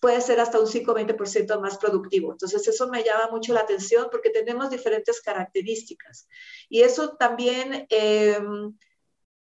[0.00, 2.32] puede ser hasta un 5-20% más productivo.
[2.32, 6.28] Entonces, eso me llama mucho la atención porque tenemos diferentes características.
[6.68, 8.38] Y eso también eh,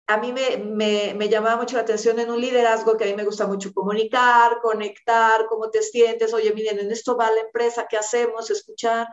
[0.10, 3.14] a mí me, me, me, llamaba mucho la atención en un liderazgo que a mí
[3.14, 7.86] me gusta mucho comunicar, conectar, cómo te sientes, oye, miren, en esto va la empresa,
[7.88, 8.50] ¿qué hacemos?
[8.50, 9.08] Escuchar.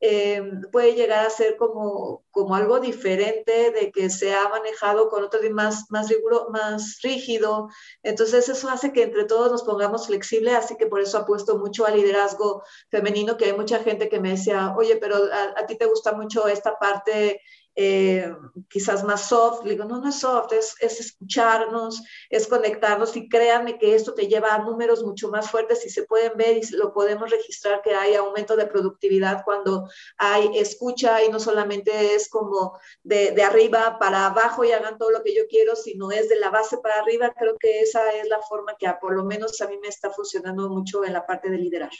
[0.00, 5.22] Eh, puede llegar a ser como, como algo diferente de que se ha manejado con
[5.22, 7.68] otro más, más, riguro, más rígido.
[8.02, 11.86] Entonces eso hace que entre todos nos pongamos flexibles, así que por eso apuesto mucho
[11.86, 15.76] al liderazgo femenino, que hay mucha gente que me decía, oye, pero a, a ti
[15.76, 17.40] te gusta mucho esta parte
[17.76, 18.34] eh,
[18.68, 23.28] quizás más soft, le digo, no, no es soft, es, es, escucharnos, es conectarnos y
[23.28, 26.66] créanme que esto te lleva a números mucho más fuertes y se pueden ver y
[26.76, 32.28] lo podemos registrar que hay aumento de productividad cuando hay escucha y no solamente es
[32.28, 36.28] como de, de arriba para abajo y hagan todo lo que yo quiero, sino es
[36.28, 37.32] de la base para arriba.
[37.36, 40.68] Creo que esa es la forma que por lo menos a mí me está funcionando
[40.68, 41.90] mucho en la parte de liderar.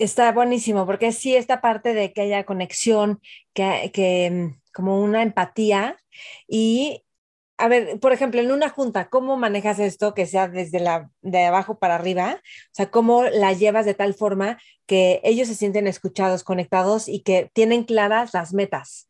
[0.00, 3.20] Está buenísimo, porque sí, esta parte de que haya conexión,
[3.52, 5.98] que, que como una empatía
[6.48, 7.04] y
[7.58, 11.44] a ver, por ejemplo, en una junta, ¿cómo manejas esto que sea desde la de
[11.44, 12.40] abajo para arriba?
[12.40, 17.20] O sea, ¿cómo la llevas de tal forma que ellos se sienten escuchados, conectados y
[17.20, 19.06] que tienen claras las metas?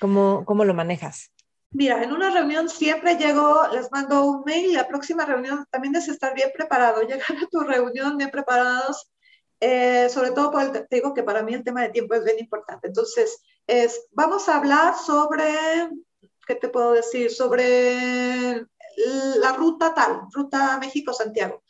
[0.00, 1.30] ¿Cómo, cómo lo manejas?
[1.72, 6.08] Mira, en una reunión siempre llego, les mando un mail la próxima reunión también es
[6.08, 9.10] estar bien preparado, llegar a tu reunión bien preparados,
[9.60, 12.88] eh, sobre todo por digo que para mí el tema de tiempo es bien importante.
[12.88, 15.90] Entonces, es, vamos a hablar sobre,
[16.46, 17.30] ¿qué te puedo decir?
[17.30, 18.66] Sobre
[19.40, 21.62] la ruta tal, ruta México-Santiago.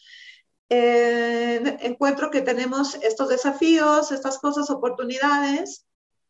[0.68, 5.86] Eh, encuentro que tenemos estos desafíos, estas cosas, oportunidades.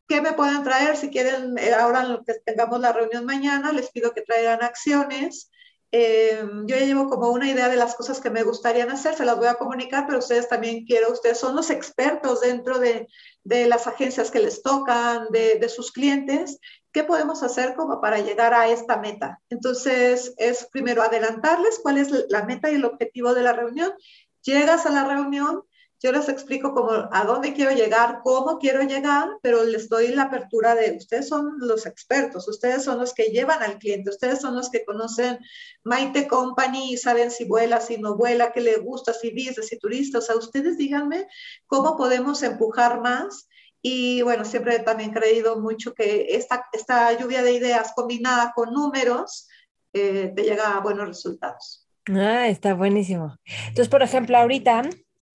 [0.08, 0.96] ¿Qué me pueden traer?
[0.96, 5.50] Si quieren, eh, ahora que tengamos la reunión mañana, les pido que traigan acciones
[5.98, 9.24] eh, yo ya llevo como una idea de las cosas que me gustarían hacer, se
[9.24, 13.08] las voy a comunicar, pero ustedes también quiero, ustedes son los expertos dentro de,
[13.44, 16.58] de las agencias que les tocan, de, de, sus clientes,
[16.92, 19.40] ¿qué podemos hacer como para llegar a esta meta?
[19.48, 23.94] Entonces, es primero adelantarles cuál es la meta y el objetivo de la reunión.
[24.42, 25.62] Llegas a la reunión,
[26.02, 30.24] yo les explico cómo, a dónde quiero llegar, cómo quiero llegar, pero les doy la
[30.24, 34.54] apertura de ustedes son los expertos, ustedes son los que llevan al cliente, ustedes son
[34.54, 35.38] los que conocen
[35.84, 39.78] Maite Company y saben si vuela, si no vuela, qué le gusta, si visa, si
[39.78, 40.18] turista.
[40.18, 41.26] O sea, ustedes díganme
[41.66, 43.48] cómo podemos empujar más.
[43.80, 48.72] Y bueno, siempre también he creído mucho que esta, esta lluvia de ideas combinada con
[48.72, 49.48] números
[49.92, 51.86] eh, te llega a buenos resultados.
[52.08, 53.36] Ah, está buenísimo.
[53.68, 54.82] Entonces, por ejemplo, ahorita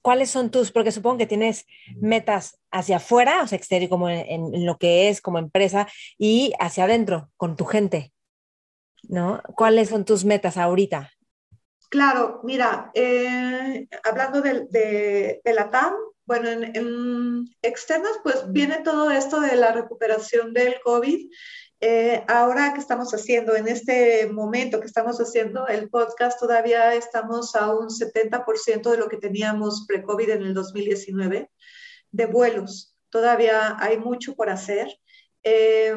[0.02, 1.66] ¿cuáles son tus, porque supongo que tienes
[2.00, 5.88] metas hacia afuera, o sea, exterior, como en, lo que es como empresa,
[6.18, 8.14] y hacia adentro, con tu gente,
[9.04, 9.42] ¿no?
[9.56, 11.12] ¿Cuáles son tus metas ahorita?
[11.90, 15.94] Claro, mira, eh, hablando de, de, de, la TAM,
[16.26, 21.30] bueno, en, en externas, pues viene todo esto de la recuperación del COVID
[21.82, 27.56] eh, ahora que estamos haciendo, en este momento que estamos haciendo el podcast, todavía estamos
[27.56, 31.50] a un 70% de lo que teníamos pre-COVID en el 2019
[32.12, 32.96] de vuelos.
[33.10, 34.96] Todavía hay mucho por hacer.
[35.44, 35.96] Eh,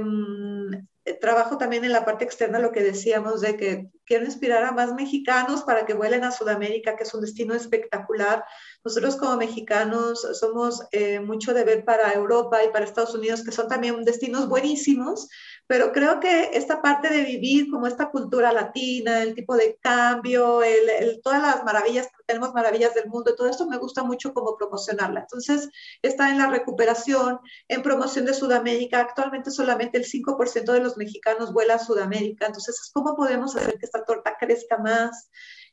[1.20, 4.94] trabajo también en la parte externa, lo que decíamos de que quiero inspirar a más
[4.94, 8.44] mexicanos para que vuelen a Sudamérica, que es un destino espectacular.
[8.84, 13.52] Nosotros como mexicanos somos eh, mucho de ver para Europa y para Estados Unidos, que
[13.52, 15.28] son también destinos buenísimos,
[15.66, 20.62] pero creo que esta parte de vivir como esta cultura latina, el tipo de cambio,
[20.62, 24.56] el, el, todas las maravillas, tenemos maravillas del mundo, todo esto me gusta mucho como
[24.56, 25.20] promocionarla.
[25.20, 25.70] Entonces,
[26.02, 29.00] está en la recuperación, en promoción de Sudamérica.
[29.00, 32.46] Actualmente solamente el 5% de los mexicanos vuela a Sudamérica.
[32.46, 35.30] Entonces, ¿cómo podemos hacer que esta torta crezca más?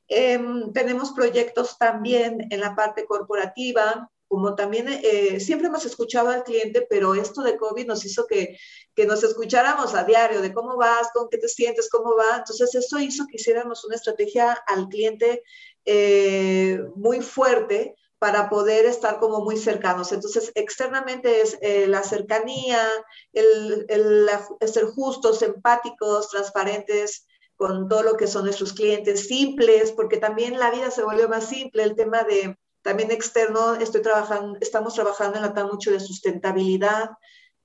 [0.07, 0.39] Eh,
[0.73, 6.87] tenemos proyectos también en la parte corporativa, como también eh, siempre hemos escuchado al cliente,
[6.89, 8.57] pero esto de COVID nos hizo que,
[8.95, 12.37] que, nos escucháramos a diario de cómo vas, con qué te sientes, cómo va.
[12.37, 15.43] Entonces, eso hizo que hiciéramos una estrategia al cliente
[15.83, 20.13] eh, muy fuerte para poder estar como muy cercanos.
[20.13, 22.87] Entonces, externamente es eh, la cercanía,
[23.33, 24.29] el, el
[24.65, 30.71] ser justos, empáticos, transparentes, con todo lo que son nuestros clientes, simples, porque también la
[30.71, 35.43] vida se volvió más simple, el tema de también externo, estoy trabajando, estamos trabajando en
[35.43, 37.11] la TAM mucho de sustentabilidad.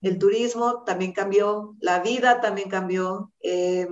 [0.02, 3.32] El turismo también cambió, la vida también cambió.
[3.40, 3.86] Eh,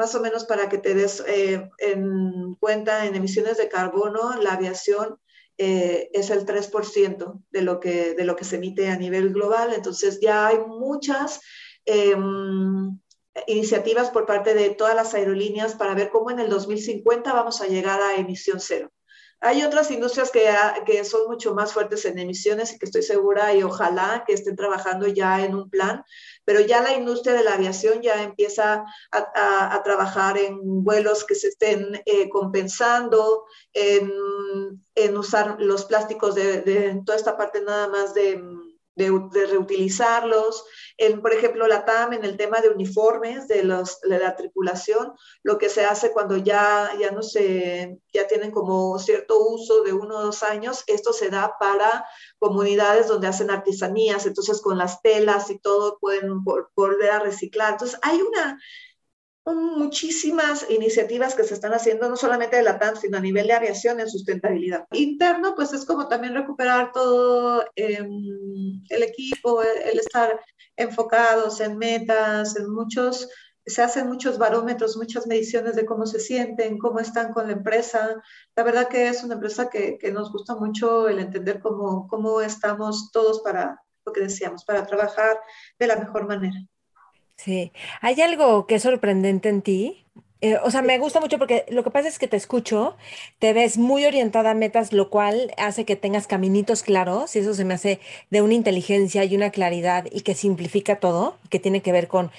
[0.00, 4.54] más o menos para que te des eh, en cuenta en emisiones de carbono, la
[4.54, 5.18] aviación
[5.58, 9.74] eh, es el 3% de lo, que, de lo que se emite a nivel global.
[9.74, 11.42] Entonces ya hay muchas
[11.84, 12.16] eh,
[13.46, 17.66] iniciativas por parte de todas las aerolíneas para ver cómo en el 2050 vamos a
[17.66, 18.90] llegar a emisión cero.
[19.42, 20.46] Hay otras industrias que,
[20.84, 24.54] que son mucho más fuertes en emisiones y que estoy segura y ojalá que estén
[24.54, 26.04] trabajando ya en un plan,
[26.44, 31.34] pero ya la industria de la aviación ya empieza a, a, trabajar en vuelos que
[31.34, 34.12] se estén eh, compensando, en,
[34.94, 38.42] en, usar los plásticos de, de toda esta parte nada más de
[38.96, 40.64] de, reutilizarlos.
[40.96, 45.12] En, por ejemplo, la TAM en el tema de uniformes de, los, de la tripulación,
[45.42, 49.92] lo que se hace cuando ya, ya no se, ya tienen como cierto uso de
[49.92, 52.04] uno o dos años, esto se da para
[52.38, 57.72] comunidades donde hacen artesanías, entonces con las telas y todo pueden volver a reciclar.
[57.72, 58.58] Entonces hay una,
[59.54, 63.54] muchísimas iniciativas que se están haciendo, no solamente de la TAM, sino a nivel de
[63.54, 64.86] aviación en sustentabilidad.
[64.92, 70.40] Interno, pues es como también recuperar todo em, el equipo, el, estar
[70.76, 73.28] enfocados en metas, en muchos,
[73.66, 78.22] se hacen muchos barómetros, muchas mediciones de cómo se sienten, cómo están con la empresa.
[78.56, 82.40] La verdad que es una empresa que, que nos gusta mucho el entender cómo, cómo
[82.40, 85.38] estamos todos para, lo que decíamos, para trabajar
[85.78, 86.58] de la mejor manera.
[87.44, 87.72] Sí,
[88.02, 90.04] hay algo que es sorprendente en ti.
[90.42, 92.96] Eh, o sea, me gusta mucho porque lo que pasa es que te escucho,
[93.38, 97.54] te ves muy orientada a metas, lo cual hace que tengas caminitos claros y eso
[97.54, 97.98] se me hace
[98.30, 102.30] de una inteligencia y una claridad y que simplifica todo, que tiene que ver con,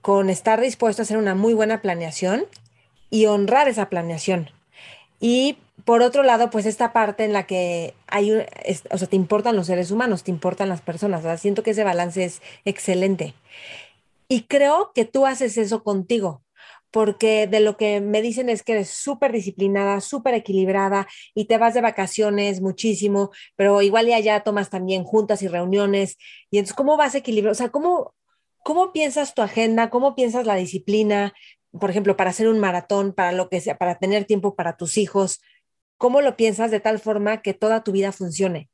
[0.00, 2.46] con estar dispuesto a hacer una muy buena planeación
[3.10, 4.50] y honrar esa planeación.
[5.20, 9.56] Y por otro lado, pues esta parte en la que hay, o sea, te importan
[9.56, 13.34] los seres humanos, te importan las personas, o sea, siento que ese balance es excelente.
[14.28, 16.44] Y creo que tú haces eso contigo,
[16.90, 21.58] porque de lo que me dicen es que eres súper disciplinada, súper equilibrada y te
[21.58, 26.18] vas de vacaciones muchísimo, pero igual ya allá tomas también juntas y reuniones.
[26.50, 27.52] Y entonces, ¿cómo vas a equilibrar?
[27.52, 28.14] O sea, ¿cómo,
[28.62, 29.90] ¿cómo piensas tu agenda?
[29.90, 31.32] ¿Cómo piensas la disciplina?
[31.72, 34.98] Por ejemplo, para hacer un maratón, para lo que sea, para tener tiempo para tus
[34.98, 35.40] hijos.
[35.96, 38.68] ¿Cómo lo piensas de tal forma que toda tu vida funcione?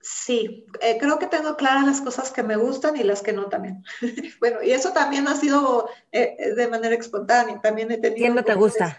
[0.00, 3.48] Sí, eh, creo que tengo claras las cosas que me gustan y las que no
[3.48, 3.84] también.
[4.40, 7.60] bueno, y eso también ha sido eh, eh, de manera espontánea.
[7.60, 8.26] También he tenido.
[8.26, 8.98] ¿Qué no te gusta?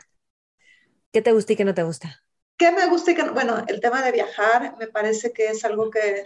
[1.11, 2.23] ¿Qué te gusta y qué no te gusta?
[2.57, 3.33] ¿Qué me gusta y qué no?
[3.33, 6.25] Bueno, el tema de viajar me parece que es algo que,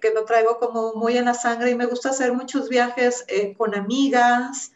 [0.00, 3.24] que, lo traigo como muy en la sangre y me gusta hacer muchos viajes
[3.56, 4.72] con amigas,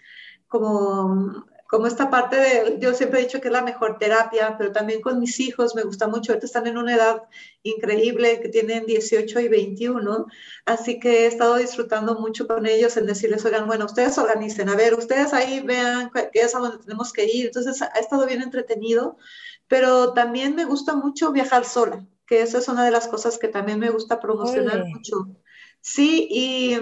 [0.49, 4.72] como como esta parte de, yo siempre he dicho que es la mejor terapia, pero
[4.72, 7.22] también con mis hijos me gusta mucho, ahorita están en una edad
[7.62, 10.26] increíble, que tienen 18 y 21,
[10.64, 14.76] así que he estado disfrutando mucho con ellos en decirles, oigan, bueno, ustedes organicen, a
[14.76, 18.42] ver, ustedes ahí vean qué es a donde tenemos que ir, entonces ha estado bien
[18.42, 19.16] entretenido,
[19.68, 23.48] pero también me gusta mucho viajar sola, que esa es una de las cosas que
[23.48, 25.26] también me gusta promocionar mucho.
[25.89, 26.28] Sí,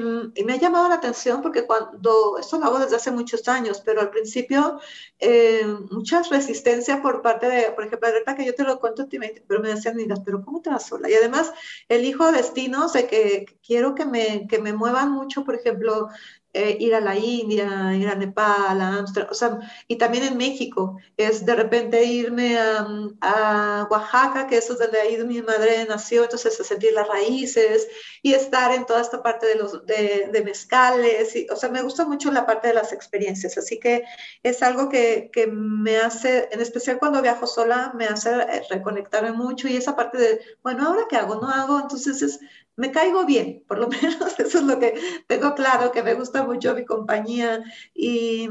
[0.01, 3.47] mm, y, me ha llamado la atención porque cuando, esto lo hago desde hace muchos
[3.49, 4.81] años, pero al principio
[5.19, 9.07] eh, muchas resistencias por parte de, por ejemplo, ahorita que yo te lo cuento,
[9.47, 11.11] pero me decían, mira, pero ¿cómo te vas sola?
[11.11, 11.53] Y además,
[11.89, 16.09] el hijo destino, sé que, que quiero que me, que me muevan mucho, por ejemplo,
[16.55, 20.37] eh, ir a la India, ir a Nepal, a Amsterdam, o sea, y también en
[20.37, 26.23] México, es de repente irme a, Oaxaca, que eso es donde ahí mi madre nació,
[26.23, 27.89] entonces a sentir las raíces
[28.23, 32.05] y estar en toda esta parte de, los, de, mezcales, y, o sea, me gusta
[32.05, 34.05] mucho la parte de las experiencias, así que
[34.45, 39.33] es algo que, que me hace, en especial cuando viajo sola, me hace eh, reconectarme
[39.33, 42.39] mucho y esa parte de, bueno, ahora qué hago, no hago, entonces es
[42.77, 44.95] me caigo bien, por lo menos eso es lo que
[45.27, 47.62] tengo claro, que me gusta mucho mi compañía
[47.95, 48.49] y,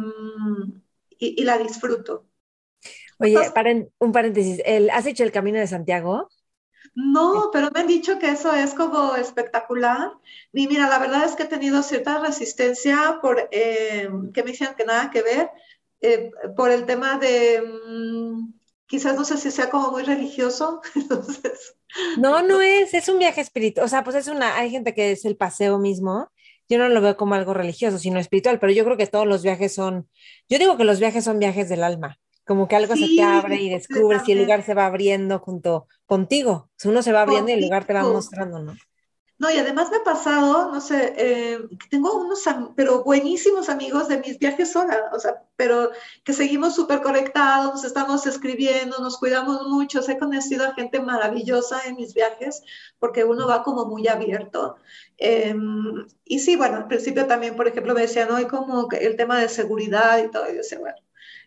[1.20, 2.26] y, la disfruto.
[3.20, 3.38] Oye,
[4.00, 4.62] un paréntesis,
[4.92, 6.30] ¿has hecho el Camino de Santiago?
[6.96, 10.12] No, pero me han dicho que eso es como espectacular.
[10.52, 14.76] Y mira, la verdad es que he tenido cierta resistencia por eh, que me dicen
[14.78, 15.50] que nada que ver,
[16.02, 18.54] eh, por el tema de, mm,
[18.88, 21.76] quizás no sé si sea como muy religioso, entonces
[22.18, 23.86] no, no es, es un viaje espiritual.
[23.86, 26.30] O sea, pues es una, hay gente que es el paseo mismo.
[26.70, 29.44] Yo no lo veo como algo religioso, sino espiritual, pero yo creo que todos los
[29.44, 30.10] viajes son,
[30.50, 33.58] yo digo que los viajes son viajes del alma, como que algo se te abre
[33.58, 36.70] y descubres y el lugar se va abriendo junto contigo.
[36.86, 38.76] uno se va abriendo y el lugar te va mostrando, ¿no?
[39.44, 42.46] No, y además me ha pasado, no sé, eh, tengo unos,
[42.78, 45.92] pero buenísimos amigos de mis viajes sola, o sea, pero
[46.24, 51.98] que seguimos súper conectados, estamos escribiendo, nos cuidamos mucho, he conocido a gente maravillosa en
[51.98, 52.64] mis viajes,
[53.00, 54.78] porque uno va como muy abierto.
[55.18, 59.42] Em, y sí, bueno, al principio también, por ejemplo, me decían, hoy como el tema
[59.42, 60.96] de seguridad y todo, y yo decía, bueno,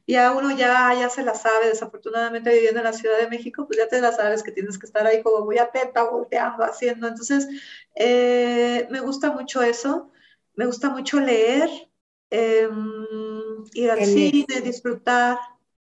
[0.07, 3.79] ya uno ya, ya se la sabe, desafortunadamente viviendo en la Ciudad de México, pues
[3.79, 7.09] ya te la sabes que tienes que estar ahí como muy atenta, volteando, haciendo.
[7.09, 7.49] Entonces,
[7.97, 10.13] eh, me gusta mucho eso,
[10.55, 11.69] me gusta mucho leer,
[12.31, 15.39] em, ir al cine, disfrutar.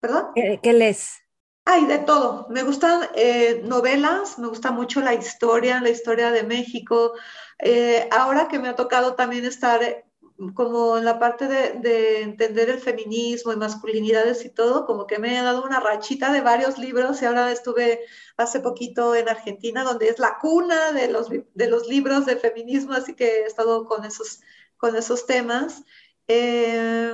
[0.01, 0.28] ¿Perdón?
[0.36, 1.20] ¿Qué, lees?
[1.65, 2.47] Hay de todo.
[2.49, 7.13] Me gustan eh, novelas, me gusta mucho la historia, la historia de México.
[7.59, 10.05] Eh, ahora que me ha tocado también estar
[10.53, 15.19] como en la parte de, de, entender el feminismo y masculinidades y todo, como que
[15.19, 17.99] me ha dado una rachita de varios libros y ahora estuve
[18.37, 22.93] hace poquito en Argentina, donde es la cuna de los, de los libros de feminismo,
[22.93, 24.41] así que he estado con esos,
[24.77, 25.83] con esos temas.
[26.27, 27.13] Eh,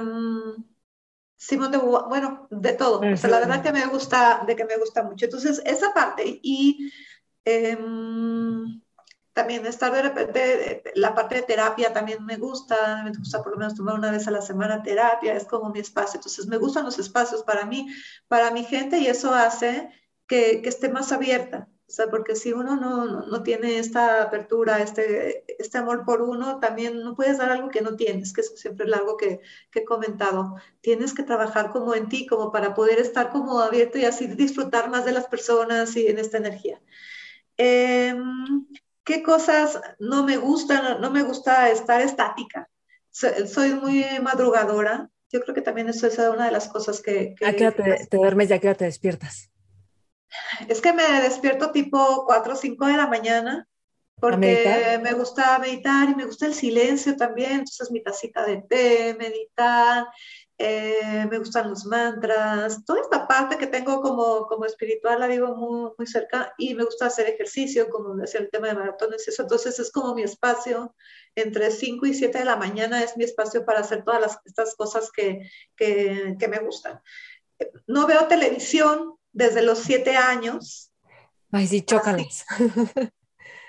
[1.38, 3.00] Simón de bueno, de todo.
[3.00, 5.26] O sea, la verdad que me gusta, de que me gusta mucho.
[5.26, 6.92] Entonces, esa parte y
[7.44, 8.82] em,
[9.36, 13.58] también estar de repente, la parte de terapia también me gusta, me gusta por lo
[13.58, 16.20] menos tomar una vez a la semana terapia, es como mi espacio.
[16.20, 17.86] Entonces, me gustan los espacios para mí,
[18.30, 19.90] para mi gente y eso hace
[20.26, 21.68] que, que esté más abierta.
[21.86, 26.62] O sea, porque si uno no, no, tiene esta apertura, este, este amor por uno,
[26.62, 29.80] también no puedes dar algo que no tienes, que eso siempre es algo que, que,
[29.80, 30.56] he comentado.
[30.80, 34.90] Tienes que trabajar como en ti, como para poder estar como abierto y así disfrutar
[34.90, 36.82] más de las personas y en esta energía.
[37.58, 38.66] Em,
[39.06, 41.00] ¿Qué cosas no me gustan?
[41.00, 42.70] No me gusta estar estática.
[43.12, 45.10] Soy muy madrugadora.
[45.32, 47.36] Yo creo que también eso es una de las cosas que...
[47.36, 49.52] que ¿A qué hora te, te duermes y a qué hora te despiertas?
[50.68, 53.68] Es que me despierto tipo 4 o 5 de la mañana
[54.20, 59.16] porque me gusta meditar y me gusta el silencio también, entonces mi tacita de té,
[59.20, 60.08] meditar,
[60.58, 65.56] eh, me gustan los mantras, toda esta parte que tengo como, como espiritual la vivo
[65.56, 69.42] muy, muy cerca y me gusta hacer ejercicio, como decía el tema de maratones, eso,
[69.44, 70.96] entonces es como mi espacio,
[71.36, 74.76] entre 5 y 7 de la mañana es mi espacio para hacer todas las, estas
[74.76, 77.02] cosas que, que, que me gustan.
[77.88, 80.92] No veo televisión, desde los siete años.
[81.52, 82.46] Ay, sí, chócales.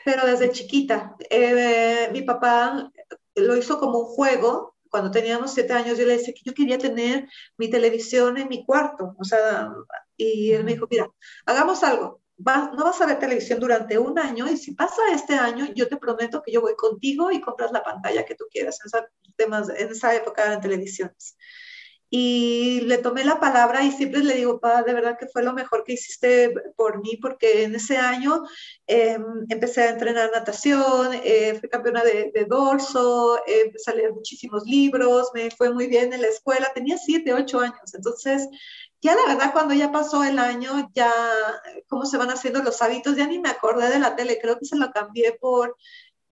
[0.05, 1.17] Pero desde chiquita.
[1.29, 2.91] Eh, mi papá
[3.35, 4.76] lo hizo como un juego.
[4.97, 7.29] Cuando teníamos siete años, yo le decía que yo quería tener
[7.59, 9.15] mi televisión en mi cuarto.
[9.19, 9.71] O sea,
[10.17, 11.07] y él me dijo, mira,
[11.45, 12.23] hagamos algo.
[12.39, 15.99] no vas a ver televisión durante un año y si pasa este año, yo te
[15.99, 18.79] prometo que yo voy contigo y compras la pantalla que tú quieras.
[18.87, 21.37] En, temas, en esa época eran televisiones
[22.09, 25.53] y le tomé la palabra y siempre le digo, pa, de verdad que fue lo
[25.53, 28.43] mejor que hiciste por mí, porque en ese año
[28.87, 34.65] em, empecé a entrenar natación, eh, fui campeona de, dorso, eh, empecé a leer muchísimos
[34.65, 38.49] libros, me fue muy bien en la escuela, tenía 7, 8 años, entonces
[39.03, 41.13] ya la verdad cuando ya pasó el año, ya
[41.89, 44.65] cómo se van haciendo los hábitos, ya ni me acordé de la tele, creo que
[44.65, 45.77] se lo cambié por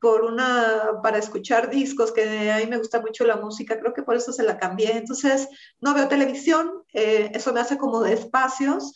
[0.02, 4.02] por una, para escuchar discos, que a mí me gusta mucho la música, creo que
[4.02, 4.98] por eso se la cambié.
[4.98, 5.48] Entonces,
[5.80, 8.94] no veo televisión, eh, eso me hace como de espacios.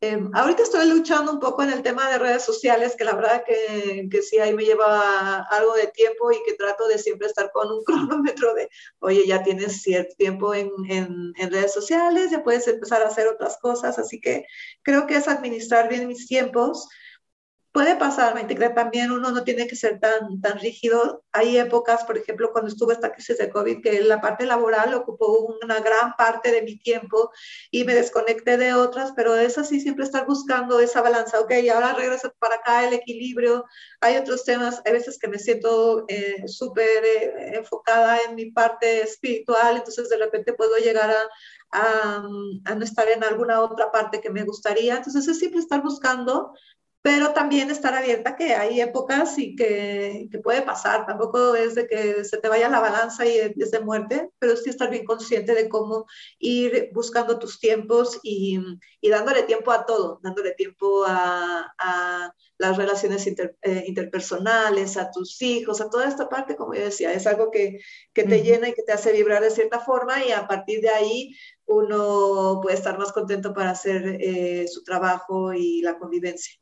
[0.00, 3.42] Em, ahorita estoy luchando un poco en el tema de redes sociales, que la verdad
[3.44, 7.50] que, que, sí, ahí me lleva algo de tiempo y que trato de siempre estar
[7.50, 8.68] con un cronómetro de,
[9.00, 13.26] oye, ya tienes cierto tiempo en, en, en redes sociales, ya puedes empezar a hacer
[13.26, 14.44] otras cosas, así que
[14.82, 16.88] creo que es administrar bien mis tiempos
[17.76, 21.22] Puede pasar, me integré también, uno no tiene que ser tan, tan rígido.
[21.30, 25.58] Hay épocas, por ejemplo, cuando estuvo esta crisis de COVID, que la parte laboral ocupó
[25.62, 27.30] una gran parte de mi tiempo
[27.70, 31.38] y me desconecté de otras, pero es así, siempre estar buscando esa balanza.
[31.38, 33.66] Ok, ahora regreso para acá, el equilibrio.
[34.00, 39.02] Hay otros temas, hay veces que me siento eh, súper eh, enfocada en mi parte
[39.02, 41.28] espiritual, entonces de repente puedo llegar a,
[41.72, 42.22] a,
[42.64, 44.96] a, no estar en alguna otra parte que me gustaría.
[44.96, 46.54] Entonces es siempre estar buscando
[47.06, 51.86] pero también estar abierta que hay épocas y que, que, puede pasar, tampoco es de
[51.86, 55.54] que se te vaya la balanza y es de muerte, pero sí estar bien consciente
[55.54, 56.06] de cómo
[56.40, 58.58] ir buscando tus tiempos y,
[59.00, 65.40] y dándole tiempo a todo, dándole tiempo a, a las relaciones eh, interpersonales, a tus
[65.42, 67.78] hijos, a toda esta parte, como yo decía, es algo que,
[68.12, 70.88] que te llena y que te hace vibrar de cierta forma y a partir de
[70.88, 71.36] ahí
[71.66, 76.58] uno puede estar más contento para hacer eh, su trabajo y la convivencia.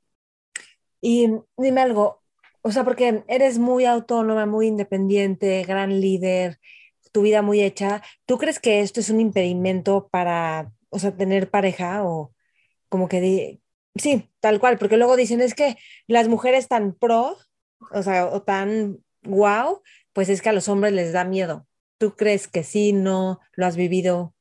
[1.06, 1.28] Y
[1.58, 2.22] dime algo,
[2.62, 6.58] o sea, porque eres muy autónoma, muy independiente, gran líder,
[7.12, 11.50] tu vida muy hecha, ¿tú crees que esto es un impedimento para, o sea, tener
[11.50, 12.32] pareja o
[12.88, 13.60] como que,
[13.96, 15.76] sí, tal cual, porque luego dicen es que
[16.06, 17.36] las mujeres tan pro,
[17.92, 19.82] o sea, o tan wow,
[20.14, 21.66] pues es que a los hombres les da miedo.
[21.98, 24.34] ¿Tú crees que sí, no, lo has vivido?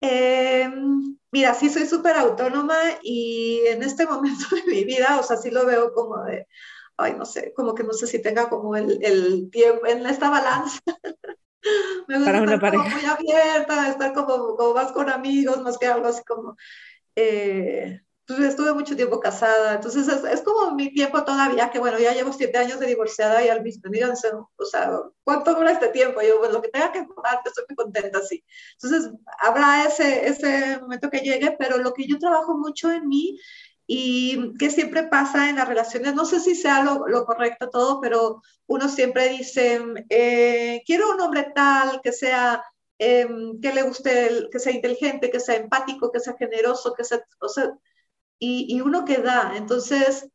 [0.00, 0.68] Eh,
[1.30, 5.50] Mira, sí soy súper autónoma y en este momento de mi vida, o sea, sí
[5.50, 6.46] lo veo como de,
[6.96, 10.30] ay, no sé, como que no sé si tenga como el, el tiempo en esta
[10.30, 10.80] balanza.
[12.08, 15.86] Me gusta Para estar como muy abierta, estar como, como, más con amigos, más que
[15.86, 16.56] algo así como,
[17.14, 22.12] eh, pues estuve mucho tiempo casada, entonces es, como mi tiempo todavía, que bueno, ya
[22.12, 26.20] llevo siete años de divorciada y al mismo tiempo, o sea, ¿cuánto dura este tiempo?
[26.20, 28.44] Yo, pues lo que tenga que durar, estoy muy contenta así.
[28.74, 29.10] Entonces,
[29.40, 33.38] habrá ese, ese momento que llegue, pero lo que yo trabajo mucho en mí
[33.86, 37.98] y que siempre pasa en las relaciones, no sé si sea lo, lo correcto todo,
[38.02, 42.62] pero uno siempre dice, eh, quiero un hombre tal que sea
[42.98, 47.20] em, que le guste, que sea inteligente, que sea empático, que sea generoso, que sea,
[47.40, 47.72] o sea,
[48.38, 49.54] y, uno que da.
[49.56, 50.28] Entonces,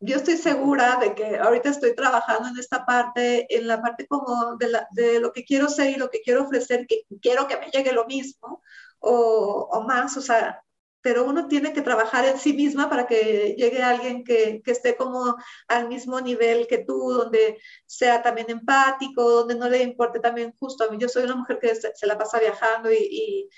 [0.00, 4.56] yo estoy segura de que ahorita estoy trabajando en esta parte, en la parte como
[4.56, 7.92] de, lo que quiero ser y lo que quiero ofrecer, que quiero que me llegue
[7.92, 8.62] lo mismo
[9.00, 10.62] o, o más, o sea,
[11.02, 15.36] pero uno tiene que trabajar en sí misma para que llegue alguien que, esté como
[15.68, 20.84] al mismo nivel que tú, donde sea también empático, donde no le importe también justo.
[20.84, 23.48] A mí yo soy una mujer que se, la pasa viajando y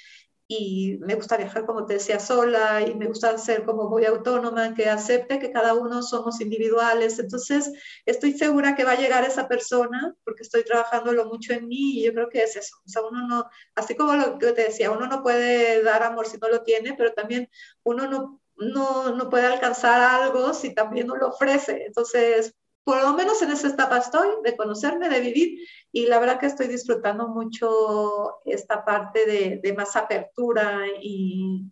[0.49, 4.89] me gusta viajar, como te decía, sola y me gusta ser como muy autónoma, que
[4.89, 7.19] acepte que cada uno somos individuales.
[7.19, 7.73] Entonces,
[8.07, 12.05] estoy segura que va a llegar esa persona porque estoy trabajándolo mucho en mí y
[12.05, 12.77] yo creo que es eso.
[12.85, 16.27] O sea, uno no, así como lo que te decía, uno no puede dar amor
[16.27, 17.49] si no lo tiene, pero también
[17.85, 21.85] uno no, no, no puede alcanzar algo si también no lo ofrece.
[21.87, 22.55] Entonces,
[22.85, 25.59] por lo menos en esa etapa estoy, de conocerme, de vivir,
[25.93, 31.71] y la verdad que estoy disfrutando mucho esta parte de, de, más apertura y,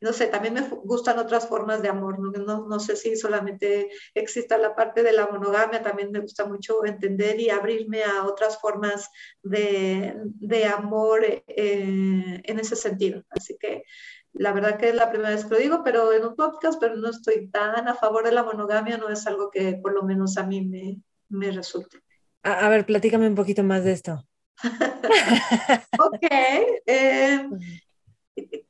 [0.00, 2.30] no sé, también me gustan otras formas de amor, ¿no?
[2.32, 6.84] No, no sé si solamente exista la parte de la monogamia, también me gusta mucho
[6.86, 9.10] entender y abrirme a otras formas
[9.42, 13.24] de, de amor eh, en ese sentido.
[13.30, 13.84] Así que
[14.32, 16.96] la verdad que es la primera vez que lo digo, pero en un podcast, pero
[16.96, 20.36] no estoy tan a favor de la monogamia, no es algo que por lo menos
[20.36, 21.98] a mí me, me resulte.
[22.42, 24.26] A, ver, platícame un poquito más de esto.
[25.98, 26.26] ok.
[26.86, 27.48] Eh,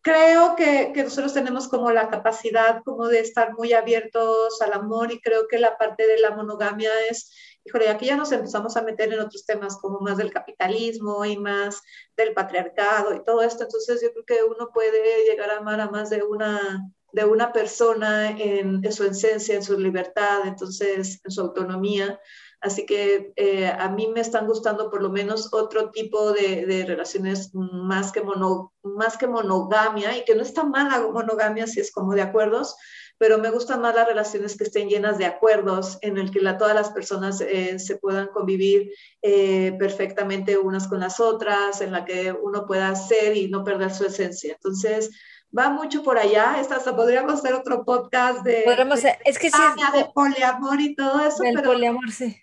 [0.01, 5.13] creo que, que, nosotros tenemos como la capacidad como de estar muy abiertos al amor
[5.13, 7.31] y creo que la parte de la monogamia es
[7.65, 11.37] híjole, aquí ya nos empezamos a meter en otros temas como más del capitalismo y
[11.37, 11.83] más
[12.17, 15.91] del patriarcado y todo esto, entonces yo creo que uno puede llegar a amar a
[15.91, 21.41] más de una, de una persona en, su esencia, en su libertad, entonces en su
[21.41, 22.19] autonomía.
[22.61, 26.85] Así que eh, a mí me están gustando por lo menos otro tipo de, de
[26.85, 31.81] relaciones más que, mono, más que monogamia y que no está mal la monogamia si
[31.81, 32.77] es como de acuerdos,
[33.21, 36.57] pero me gustan más las relaciones que estén llenas de acuerdos, en el que la,
[36.57, 42.05] todas las personas eh, se puedan convivir eh, perfectamente unas con las otras, en la
[42.05, 44.55] que uno pueda ser y no perder su esencia.
[44.55, 45.11] Entonces,
[45.57, 46.61] va mucho por allá.
[46.61, 49.59] Esta, podríamos hacer otro podcast de, Podríamos, es que sí,
[49.95, 51.43] de poliamor y todo eso.
[51.43, 52.37] Del poliamor, sí.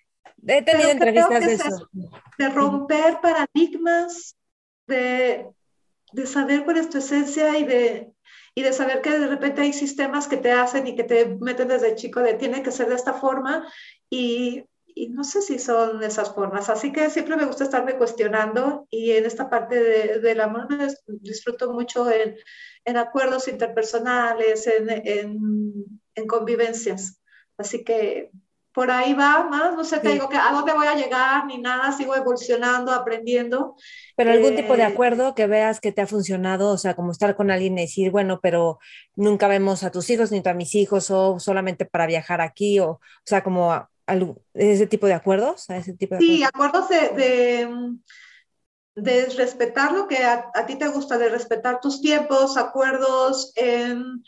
[0.46, 1.88] He tenido entrevistas de eso.
[2.38, 4.36] De romper paradigmas,
[4.86, 5.46] de,
[6.12, 8.12] de saber cuál es tu esencia y de
[8.54, 11.68] y de saber que de repente hay sistemas que te hacen y que te meten
[11.68, 13.64] desde chico de tiene que ser de esta forma
[14.10, 16.68] y, y no sé si son esas formas.
[16.68, 20.88] Así que siempre me gusta estarme cuestionando y en esta parte de, del amor me
[21.20, 22.34] disfruto mucho en,
[22.84, 27.22] en acuerdos interpersonales, en, en, en convivencias.
[27.56, 28.32] Así que
[28.78, 31.58] por ahí va más, no sé, te digo que a dónde voy a llegar ni
[31.58, 33.74] nada, sigo evolucionando, aprendiendo.
[34.14, 37.10] Pero algún tipo de eh, acuerdo que veas que te ha funcionado, o sea, como
[37.10, 38.78] estar con alguien y decir, bueno, pero
[39.16, 42.90] nunca vemos a tus hijos ni a mis hijos o solamente para viajar aquí, o,
[42.90, 43.88] o sea, como
[44.54, 47.96] ese tipo de acuerdos, ese tipo de Sí, acuerdos, de,
[48.94, 54.22] de, respetar lo que a, a, ti te gusta, de respetar tus tiempos, acuerdos en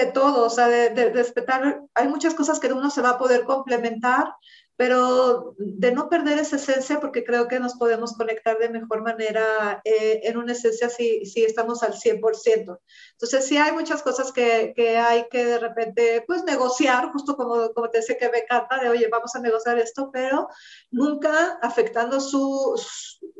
[0.00, 3.44] de todo, o sea, de, respetar, hay muchas cosas que uno se va a poder
[3.44, 4.34] complementar,
[4.80, 9.82] pero de no perder esa esencia, porque creo que nos podemos conectar de mejor manera
[9.84, 12.78] eh, en una esencia si, si estamos al 100%.
[13.12, 17.74] Entonces, sí hay muchas cosas que, que, hay que de repente, pues, negociar, justo como,
[17.74, 20.48] como te decía que me encanta, de, oye, vamos a negociar esto, pero
[20.90, 22.74] nunca afectando su,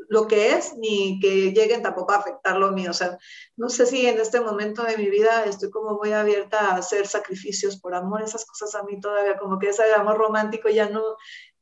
[0.09, 2.91] lo que es, ni que lleguen tampoco a afectar lo mío.
[2.91, 3.17] O sea,
[3.55, 7.07] no sé si en este momento de mi vida estoy como muy abierta a hacer
[7.07, 11.01] sacrificios por amor, esas cosas a mí todavía como que ese amor romántico ya no,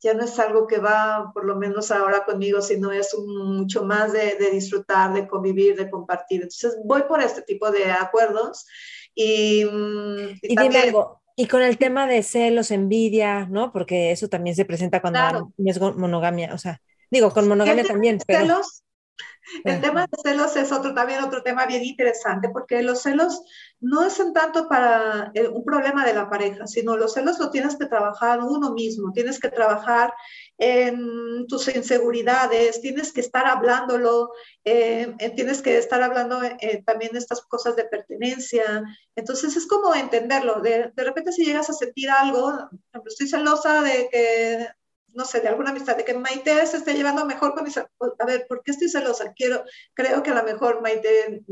[0.01, 4.13] ya no es algo que va, por lo menos ahora conmigo, sino es mucho más
[4.13, 6.43] de, disfrutar, de convivir, de compartir.
[6.43, 8.65] Entonces voy por este tipo de acuerdos
[9.13, 11.21] y, mm, y, también, algo.
[11.35, 13.71] Y con el tema de celos, envidia, ¿no?
[13.71, 16.81] Porque eso también se presenta cuando es monogamia, o sea,
[17.11, 18.61] Digo, con monogamia también, pero...
[19.63, 23.41] El tema de celos es otro también otro tema bien interesante, porque los celos
[23.79, 27.75] no son tanto para eh, un problema de la pareja, sino los celos lo tienes
[27.75, 30.13] que trabajar uno mismo, tienes que trabajar
[30.57, 34.31] en tus inseguridades, tienes que estar hablándolo,
[34.65, 36.41] eh, eh, tienes que estar hablando
[36.85, 38.83] también de estas cosas de pertenencia.
[39.15, 40.61] Entonces es como entenderlo.
[40.61, 42.51] De, de repente si llegas a sentir algo,
[43.05, 44.67] estoy celosa de que
[45.13, 47.77] no sé, de alguna amistad, de que Maite se esté llevando mejor con mis...
[47.77, 49.33] A ver, ¿por qué estoy celosa?
[49.33, 51.43] Quiero, creo que a lo mejor Maite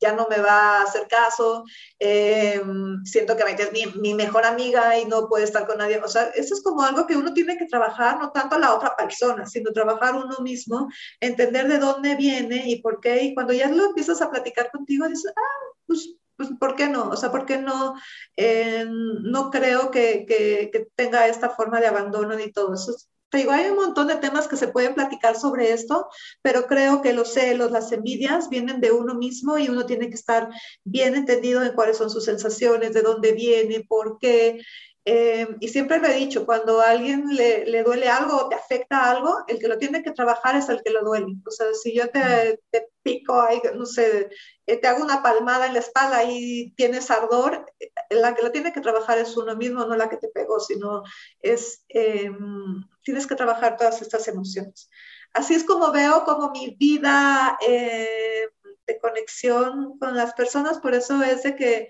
[0.00, 1.64] ya no me va a hacer caso,
[1.98, 2.60] eh,
[3.04, 5.98] siento que Maite es mi, mejor amiga y no puede estar con nadie.
[5.98, 8.94] O sea, eso es como algo que uno tiene que trabajar, no tanto la otra
[8.96, 10.88] persona, sino trabajar uno mismo,
[11.20, 13.22] entender de dónde viene y por qué.
[13.22, 17.08] Y cuando ya lo empiezas a platicar contigo, dices, ah, pues pues, ¿por qué no?
[17.10, 17.94] O sea, ¿por qué no?
[18.36, 22.94] Eh, no creo que, que, tenga esta forma de abandono ni todo eso.
[23.28, 26.08] Te digo, hay un montón de temas que se pueden platicar sobre esto,
[26.42, 30.14] pero creo que los celos, las envidias vienen de uno mismo y uno tiene que
[30.14, 30.48] estar
[30.84, 34.60] bien entendido en cuáles son sus sensaciones, de dónde viene, por qué.
[35.08, 38.56] Eh, y siempre lo he dicho, cuando a alguien le, le, duele algo o te
[38.56, 41.32] afecta algo, el que lo tiene que trabajar es el que lo duele.
[41.46, 44.28] O sea, si yo te, te pico, ahí, no sé,
[44.66, 48.50] eh, te hago una palmada en la espalda y tienes ardor, eh, la que lo
[48.50, 51.04] tiene que trabajar es uno mismo, no la que te pegó, sino
[51.40, 54.90] es, em, tienes que trabajar todas estas emociones.
[55.34, 61.42] Así es como veo como mi vida de conexión con las personas, por eso es
[61.44, 61.88] de que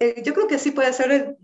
[0.00, 1.36] eh, yo creo que sí puede ser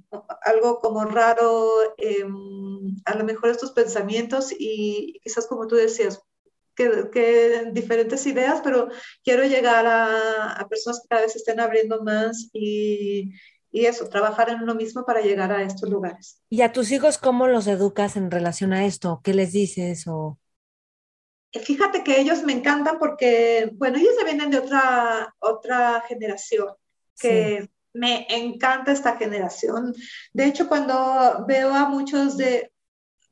[0.43, 6.23] algo como raro, em, a lo mejor estos pensamientos y quizás como tú decías,
[6.75, 8.89] que, diferentes ideas, pero
[9.23, 13.33] quiero llegar a, personas que cada vez estén abriendo más y,
[13.71, 16.43] y, eso, trabajar en uno mismo para llegar a estos lugares.
[16.49, 19.21] ¿Y a tus hijos cómo los educas en relación a esto?
[19.23, 20.07] ¿Qué les dices?
[20.07, 20.39] O...
[21.53, 26.69] Eh, fíjate que ellos me encantan porque, bueno, ellos vienen de otra, otra generación,
[27.19, 29.95] que me encanta esta generación.
[30.33, 32.71] De hecho, cuando veo a muchos de,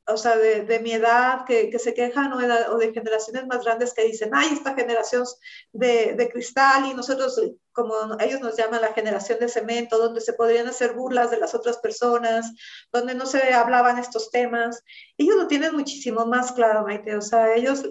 [0.07, 4.29] o sea, de, mi edad que, se quejan o de, generaciones más grandes que dicen,
[4.33, 5.23] ay, esta generación
[5.73, 7.41] de, cristal y nosotros,
[7.71, 11.55] como ellos nos llaman la generación de cemento, donde se podrían hacer burlas de las
[11.55, 12.51] otras personas,
[12.91, 14.83] donde no se hablaban estos temas.
[15.17, 17.15] Ellos lo tienen muchísimo más claro, Maite.
[17.15, 17.83] O sea, ellos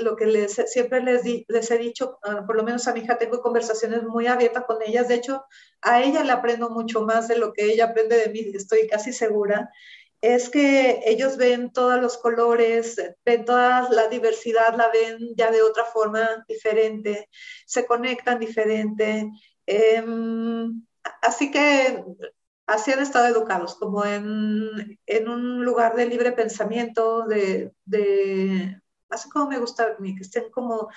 [0.00, 3.16] lo que les, siempre les, les he dicho, ah, por lo menos a mi hija
[3.16, 5.08] tengo conversaciones muy abiertas con ellas.
[5.08, 5.44] De hecho,
[5.80, 9.14] a ella le aprendo mucho más de lo que ella aprende de mí, estoy casi
[9.14, 9.70] segura
[10.24, 12.96] es que ellos ven todos los colores,
[13.26, 17.28] ven toda la diversidad, la ven ya de otra forma diferente,
[17.66, 19.30] se conectan diferente.
[19.66, 20.82] Em,
[21.20, 22.02] así que
[22.66, 29.50] así han estado educados, como en, un lugar de libre pensamiento, de, de así como
[29.50, 30.88] me gusta a mí, que estén como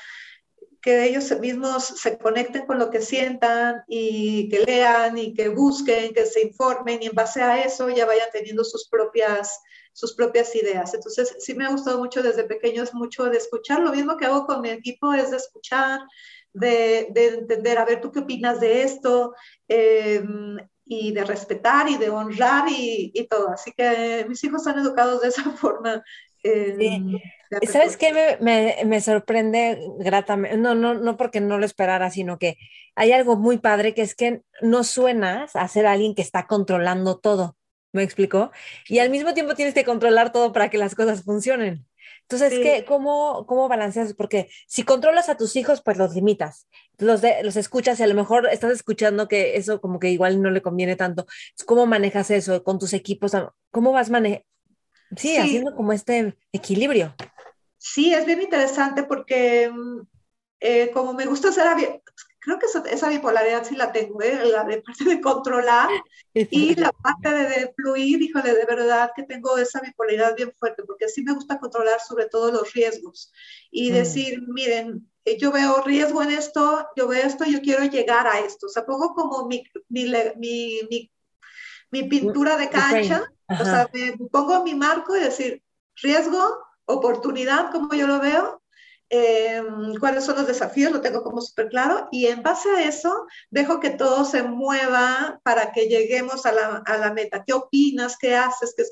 [0.81, 6.13] que ellos mismos se conecten con lo que sientan y que lean y que busquen,
[6.13, 9.59] que se informen y en base a eso ya vayan teniendo sus propias,
[9.93, 10.93] sus propias ideas.
[10.93, 13.81] Entonces, sí me ha gustado mucho desde pequeños, mucho de escuchar.
[13.81, 16.01] Lo mismo que hago con mi equipo es de escuchar,
[16.53, 19.33] de, de entender, a ver, ¿tú qué opinas de esto?
[19.67, 23.49] Em, y de respetar y de honrar y, y, todo.
[23.49, 26.03] Así que mis hijos son educados de esa forma.
[26.43, 27.17] Em,
[27.71, 30.57] ¿Sabes qué me, me, sorprende gratamente?
[30.57, 32.57] No, no, no porque no lo esperara, sino que
[32.95, 37.19] hay algo muy padre que es que no suenas a ser alguien que está controlando
[37.19, 37.55] todo.
[37.93, 38.51] ¿Me explicó?
[38.87, 41.87] Y al mismo tiempo tienes que controlar todo para que las cosas funcionen.
[42.29, 44.13] Entonces, ¿qué, cómo, ¿cómo balanceas?
[44.13, 46.67] Porque si controlas a tus hijos, pues los limitas,
[46.97, 50.51] los, los escuchas y a lo mejor estás escuchando que eso como que igual no
[50.51, 51.25] le conviene tanto.
[51.65, 53.31] ¿Cómo manejas eso con tus equipos?
[53.71, 54.45] ¿Cómo vas manejando?
[55.15, 57.15] sí, haciendo como este equilibrio.
[57.93, 60.01] Sí, es bien interesante porque mm,
[60.59, 61.67] eh, como me gusta ser
[62.39, 64.39] creo que esa, bipolaridad sí la tengo, ¿eh?
[64.45, 65.89] la de parte de controlar
[66.33, 71.09] y la parte de, fluir, híjole, de verdad que tengo esa bipolaridad bien fuerte, porque
[71.09, 73.33] sí me gusta controlar sobre todo los riesgos
[73.69, 73.93] y mm.
[73.93, 78.39] decir, miren, eh, yo veo riesgo en esto, yo veo esto, yo quiero llegar a
[78.39, 81.11] esto, o sea, pongo como mi, mi, mi,
[81.91, 85.63] mi pintura de cancha, o sea, me pongo mi marco y decir,
[86.01, 88.61] riesgo, oportunidad, como yo lo veo,
[89.09, 89.61] eh,
[89.99, 93.79] cuáles son los desafíos, lo tengo como súper claro, y en base a eso dejo
[93.79, 97.43] que todo se mueva para que lleguemos a la, a la meta.
[97.45, 98.17] ¿Qué opinas?
[98.17, 98.73] ¿Qué haces?
[98.75, 98.83] ¿Qué...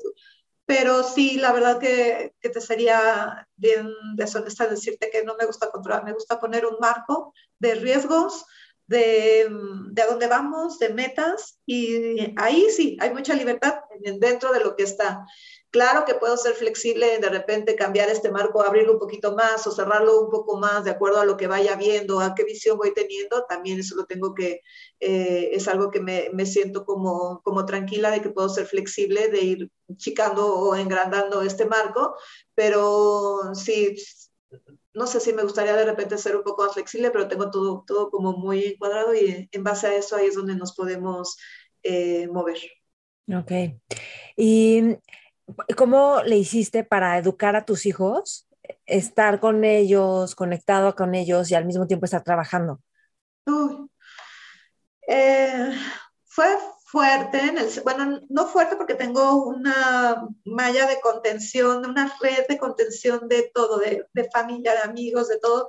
[0.64, 5.70] Pero sí, la verdad que, que, te sería bien deshonesta decirte que no me gusta
[5.70, 8.46] controlar, me gusta poner un marco de riesgos,
[8.86, 9.48] de,
[9.90, 14.60] de a dónde vamos, de metas, y ahí sí, hay mucha libertad en dentro de
[14.60, 15.24] lo que está.
[15.70, 19.72] Claro que puedo ser flexible, de repente cambiar este marco, abrirlo un poquito más o
[19.72, 22.94] cerrarlo un poco más de acuerdo a lo que vaya viendo, a qué visión voy
[22.94, 23.44] teniendo.
[23.46, 24.62] También eso lo tengo que,
[25.00, 29.28] eh, es algo que me, me, siento como, como tranquila de que puedo ser flexible,
[29.28, 32.16] de ir chicando o engrandando este marco,
[32.54, 33.96] pero sí,
[34.94, 37.84] no sé si me gustaría de repente ser un poco más flexible, pero tengo todo,
[37.86, 41.36] todo como muy encuadrado y en base a eso ahí es donde nos podemos
[41.82, 42.58] eh, mover.
[43.28, 43.52] Ok.
[44.36, 44.96] ¿Y
[45.76, 48.48] cómo le hiciste para educar a tus hijos?
[48.84, 52.80] Estar con ellos, conectado con ellos y al mismo tiempo estar trabajando.
[55.06, 55.72] Eh,
[56.24, 56.46] fue
[56.84, 62.58] fuerte, en el, bueno, no fuerte porque tengo una malla de contención, una red de
[62.58, 65.68] contención de todo, de familia, de amigos, de todo,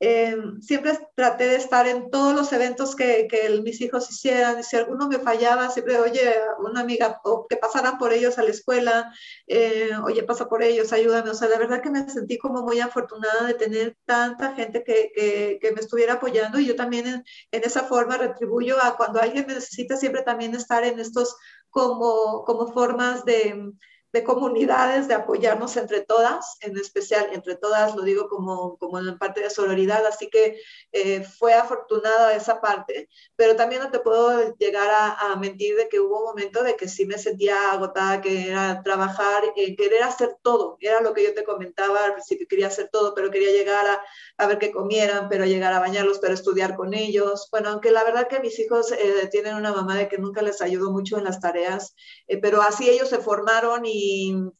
[0.00, 4.62] eh, siempre traté de estar en todos los eventos que, que, mis hijos hicieran.
[4.62, 8.50] Si alguno me fallaba, siempre, oye, una amiga, o que pasaran por ellos a la
[8.50, 9.12] escuela,
[9.46, 11.30] eh, oye, pasa por ellos, ayúdame.
[11.30, 15.10] O sea, la verdad que me sentí como muy afortunada de tener tanta gente que,
[15.14, 19.20] que, que me estuviera apoyando y yo también en, en, esa forma retribuyo a cuando
[19.20, 21.36] alguien me necesita siempre también estar en estos
[21.70, 23.72] como, como formas de
[24.12, 29.18] de comunidades, de apoyarnos entre todas, en especial entre todas, lo digo como, como en
[29.18, 30.60] parte de sororidad, así que
[30.92, 36.00] eh, fue afortunada esa parte, pero también no te puedo llegar a, mentir de que
[36.00, 40.36] hubo un momento de que sí me sentía agotada, que era trabajar, eh, querer hacer
[40.42, 43.86] todo, era lo que yo te comentaba al principio, quería hacer todo, pero quería llegar
[43.86, 44.02] a,
[44.38, 48.04] a ver qué comieran, pero llegar a bañarlos, pero estudiar con ellos, bueno, aunque la
[48.04, 51.24] verdad que mis hijos eh, tienen una mamá de que nunca les ayudó mucho en
[51.24, 51.94] las tareas,
[52.26, 53.97] eh, pero así ellos se formaron y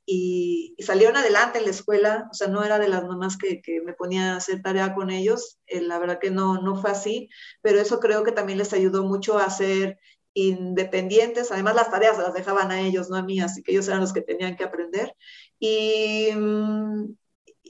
[0.06, 3.92] y, salieron adelante en la escuela, o sea, no era de las mamás que, me
[3.92, 7.28] ponía a hacer tarea con ellos, eh, la verdad que no, no fue así,
[7.60, 9.98] pero eso creo que también les ayudó mucho a ser
[10.34, 14.00] independientes, además las tareas las dejaban a ellos, no a mí, así que ellos eran
[14.00, 15.14] los que tenían que aprender.
[15.58, 16.28] Y,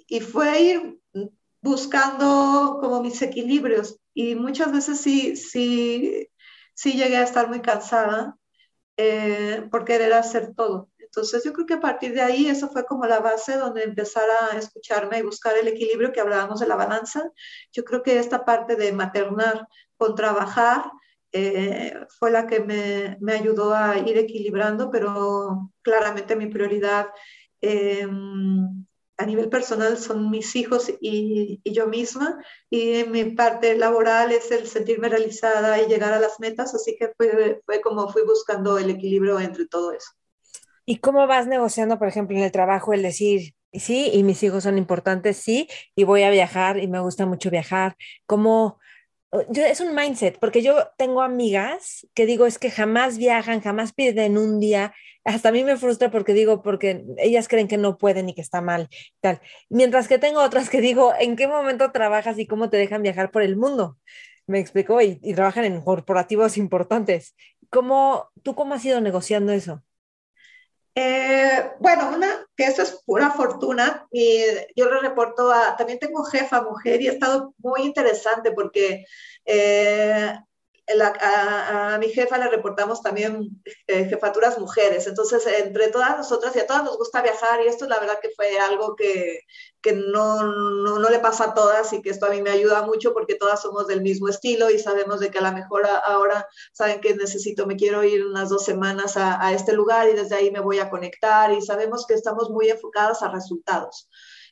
[0.06, 0.98] y fue ir
[1.60, 3.98] buscando como mis equilibrios.
[4.14, 6.28] Y muchas veces sí, sí,
[6.74, 8.36] sí llegué a estar muy cansada
[8.96, 10.90] eh, por querer hacer todo.
[11.18, 14.28] Entonces yo creo que a partir de ahí eso fue como la base donde empezar
[14.30, 17.28] a escucharme y buscar el equilibrio que hablábamos de la balanza.
[17.72, 19.66] Yo creo que esta parte de maternar
[19.96, 20.92] con trabajar
[21.32, 27.08] eh, fue la que me, me, ayudó a ir equilibrando, pero claramente mi prioridad
[27.62, 28.06] eh,
[29.16, 32.38] a nivel personal son mis hijos y, y, yo misma,
[32.70, 37.12] y mi parte laboral es el sentirme realizada y llegar a las metas, así que
[37.16, 40.17] fue, fue como fui buscando el equilibrio entre todo eso.
[40.90, 44.62] ¿Y cómo vas negociando, por ejemplo, en el trabajo el decir, sí, y mis hijos
[44.64, 47.94] son importantes, sí, y voy a viajar y me gusta mucho viajar?
[48.24, 48.80] ¿Cómo?
[49.50, 53.92] Yo, es un mindset, porque yo tengo amigas que digo, es que jamás viajan, jamás
[53.92, 54.94] piden un día.
[55.24, 58.40] Hasta a mí me frustra porque digo, porque ellas creen que no pueden y que
[58.42, 58.88] está mal,
[59.20, 59.40] tal.
[59.70, 63.30] Mientras que tengo otras que digo, ¿en qué momento trabajas y cómo te dejan viajar
[63.30, 63.98] por el mundo?
[64.46, 67.34] Me explicó, y, y trabajan en corporativos importantes.
[67.70, 69.82] ¿Cómo, ¿Tú cómo has ido negociando eso?
[71.00, 74.40] Eh, bueno, una, que eso es pura fortuna, y
[74.74, 79.04] yo le reporto a, también tengo jefa mujer y ha estado muy interesante porque
[79.44, 80.32] eh,
[81.20, 86.66] a, mi jefa le reportamos también eh, jefaturas mujeres, entonces entre todas nosotras y a
[86.66, 89.40] todas nos gusta viajar y esto la verdad que fue algo que,
[89.80, 92.82] que no, no, no, le pasa a todas y que esto a mí me ayuda
[92.82, 96.46] mucho porque todas somos del mismo estilo y sabemos de que a lo mejor ahora
[96.72, 100.36] saben que necesito, me quiero ir unas dos semanas a, a este lugar y desde
[100.36, 104.08] ahí me voy a conectar y sabemos que estamos muy enfocadas a resultados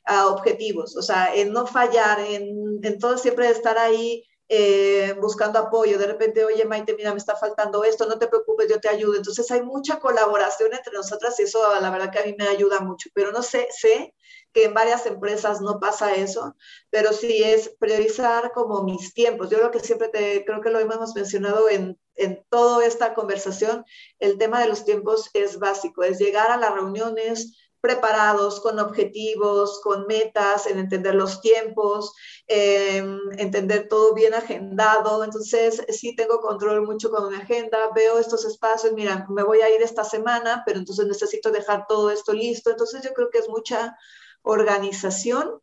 [0.07, 5.59] a objetivos, o sea, en no fallar, en, en todo siempre estar ahí eh, buscando
[5.59, 8.89] apoyo, de repente, oye Maite, mira, me está faltando esto, no te preocupes, yo te
[8.89, 9.15] ayudo.
[9.15, 12.79] Entonces hay mucha colaboración entre nosotras y eso la verdad que a mí me ayuda
[12.79, 14.13] mucho, pero no sé, sé
[14.53, 16.55] que en varias empresas no pasa eso,
[16.89, 19.49] pero sí es priorizar como mis tiempos.
[19.49, 23.85] Yo lo que siempre te, creo que lo hemos mencionado en, en toda esta conversación,
[24.19, 29.81] el tema de los tiempos es básico, es llegar a las reuniones, preparados, con objetivos,
[29.81, 32.13] con metas, en entender los tiempos,
[32.47, 35.23] entender todo bien agendado.
[35.23, 39.73] Entonces, sí tengo control mucho con mi agenda, veo estos espacios, mira, me voy a
[39.73, 42.69] ir esta semana, pero entonces necesito dejar todo esto listo.
[42.69, 43.95] Entonces, yo creo que es mucha
[44.41, 45.61] organización.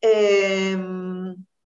[0.00, 0.76] Eh,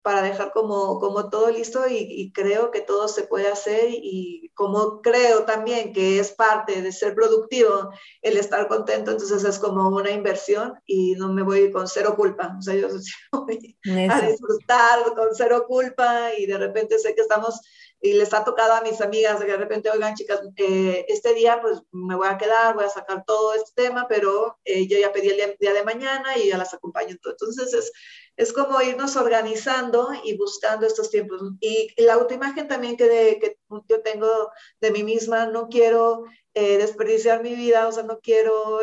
[0.08, 5.02] para dejar como, como todo listo y, creo que todo se puede hacer y como
[5.02, 7.90] creo también que es parte de ser productivo
[8.22, 12.56] el estar contento, entonces es como una inversión y no me voy con cero culpa,
[12.58, 12.88] o sea, yo
[13.32, 13.76] voy
[14.08, 17.60] a disfrutar con cero culpa y de repente sé que estamos
[18.00, 21.34] y les ha tocado a mis amigas de que de repente, oigan chicas, eh, este
[21.34, 24.98] día pues me voy a quedar, voy a sacar todo este tema, pero eh, yo
[24.98, 27.16] ya pedí el día, de mañana y ya las acompaño.
[27.24, 27.92] Entonces es,
[28.38, 31.42] es como irnos organizando y buscando estos tiempos.
[31.60, 33.58] Y, la autoimagen también que, de, que
[33.88, 36.24] yo tengo de mí misma, no quiero
[36.54, 38.78] eh, desperdiciar mi vida, o sea, no quiero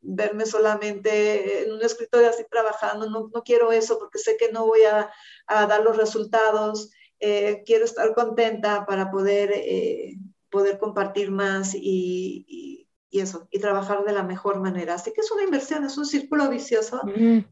[0.00, 4.66] verme solamente en un escritorio así trabajando, no, no, quiero eso porque sé que no
[4.66, 5.12] voy a,
[5.46, 6.90] a dar los resultados.
[7.24, 10.16] Eh, quiero estar contenta para poder, eh,
[10.50, 14.94] poder compartir más y, y, eso, y trabajar de la mejor manera.
[14.94, 17.00] Así que es una inversión, es un círculo vicioso.
[17.04, 17.44] Mm.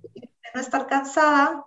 [0.55, 1.65] No estar cansada,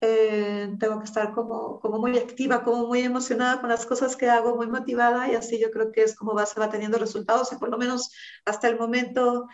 [0.00, 4.28] eh, tengo que estar como, como muy activa, como muy emocionada con las cosas que
[4.28, 7.52] hago, muy motivada y así yo creo que es como va, se va teniendo resultados
[7.52, 8.12] y por lo menos
[8.44, 9.48] hasta el momento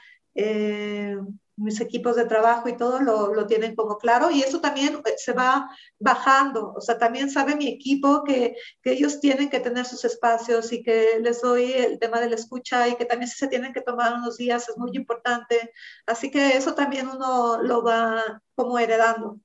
[1.60, 5.14] mis equipos de trabajo y todo lo, lo, tienen como claro y eso también eh,
[5.16, 9.84] se va bajando, o sea, también sabe mi equipo que, que, ellos tienen que tener
[9.84, 13.48] sus espacios y que les doy el tema de la escucha y que también se
[13.48, 15.72] tienen que tomar unos días es muy importante,
[16.06, 19.38] así que eso también uno lo va como heredando.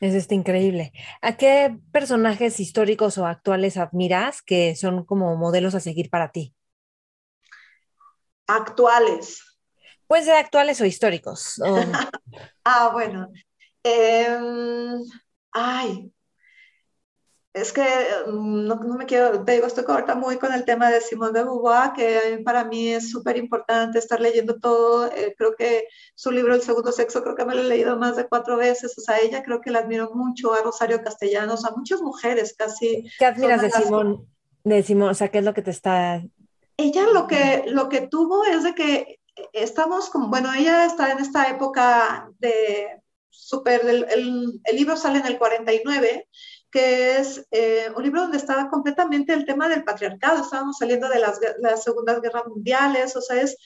[0.00, 0.92] Es este increíble.
[1.22, 6.54] ¿A qué personajes históricos o actuales admiras que son como modelos a seguir para ti?
[8.46, 9.53] Actuales.
[10.06, 11.60] Puede ser actuales o históricos.
[12.64, 13.28] ah, bueno.
[13.82, 15.02] Em,
[15.52, 16.10] ay,
[17.54, 17.86] es que
[18.26, 21.44] mm, no, me quiero, te digo, estoy ahorita muy con el tema de Simone de
[21.44, 25.06] Beauvoir, que para mí es súper importante estar leyendo todo.
[25.06, 25.86] Eh, creo que
[26.16, 28.98] su libro El segundo sexo, creo que me lo he leído más de cuatro veces.
[28.98, 33.08] O sea, ella creo que la admiro mucho, a Rosario Castellanos, a muchas mujeres casi.
[33.20, 34.26] ¿Qué admiras de Simón?
[34.64, 36.22] De Simón, o sea, ¿qué es lo que te está...?
[36.76, 39.20] Ella lo que, lo que tuvo es de que
[39.52, 44.06] estamos como, bueno, ella está en esta época de súper, el,
[44.64, 46.28] el, libro sale en el 49,
[46.70, 51.20] que es eh, un libro donde estaba completamente el tema del patriarcado, estábamos saliendo de
[51.20, 53.56] las, las segundas guerras mundiales, o sea, es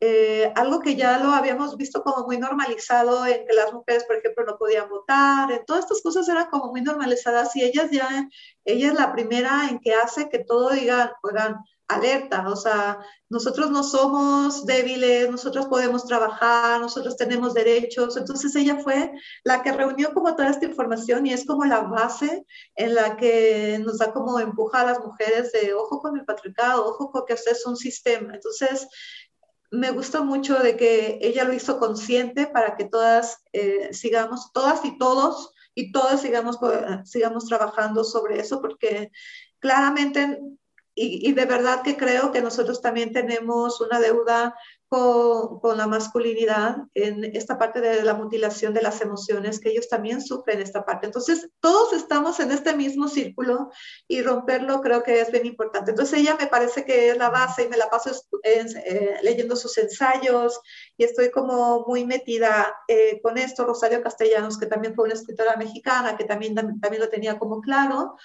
[0.00, 4.16] eh, algo que ya lo habíamos visto como muy normalizado en que las mujeres, por
[4.16, 8.28] ejemplo, no podían votar, en todas estas cosas eran como muy normalizadas y ellas ya,
[8.64, 11.56] ella es la primera en que hace que todo diga, oigan,
[11.88, 18.16] alerta, o sea, nosotros no somos débiles, nosotros podemos trabajar, nosotros tenemos derechos.
[18.16, 19.12] Entonces ella fue
[19.44, 23.80] la que reunió como toda esta información y es como la base en la que
[23.84, 27.34] nos da como empuja a las mujeres de ojo con el patriarcado, ojo con que
[27.34, 28.34] usted es un sistema.
[28.34, 28.88] Entonces,
[29.70, 34.84] me gusta mucho de que ella lo hizo consciente para que todas eh, sigamos, todas
[34.84, 36.58] y todos, y todas sigamos,
[37.04, 39.10] sigamos trabajando sobre eso, porque
[39.58, 40.40] claramente
[40.98, 44.56] y, de verdad que creo que nosotros también tenemos una deuda
[44.88, 49.90] con, con, la masculinidad en esta parte de la mutilación de las emociones, que ellos
[49.90, 51.04] también sufren esta parte.
[51.04, 53.70] Entonces, todos estamos en este mismo círculo
[54.08, 55.90] y romperlo creo que es bien importante.
[55.90, 58.10] Entonces, ella me parece que es la base y me la paso
[58.42, 60.58] eh, leyendo sus ensayos
[60.96, 63.66] y estoy como muy metida eh, con esto.
[63.66, 68.16] Rosario Castellanos, que también fue una escritora mexicana, que también, también lo tenía como claro.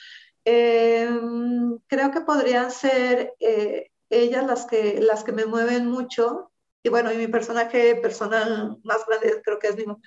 [0.45, 6.51] Em, creo que podrían ser eh, ellas las que, las que me mueven mucho.
[6.83, 10.01] Y bueno, y mi personaje personal más grande creo que es mi mamá.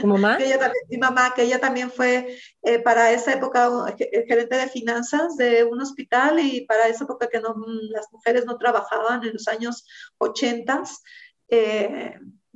[0.00, 0.36] ¿Tu mamá?
[0.40, 5.36] ella también, mi mamá, que ella también fue eh, para esa época gerente de finanzas
[5.36, 7.54] de un hospital y para esa época que no,
[7.90, 9.86] las mujeres no trabajaban en los años
[10.18, 10.82] 80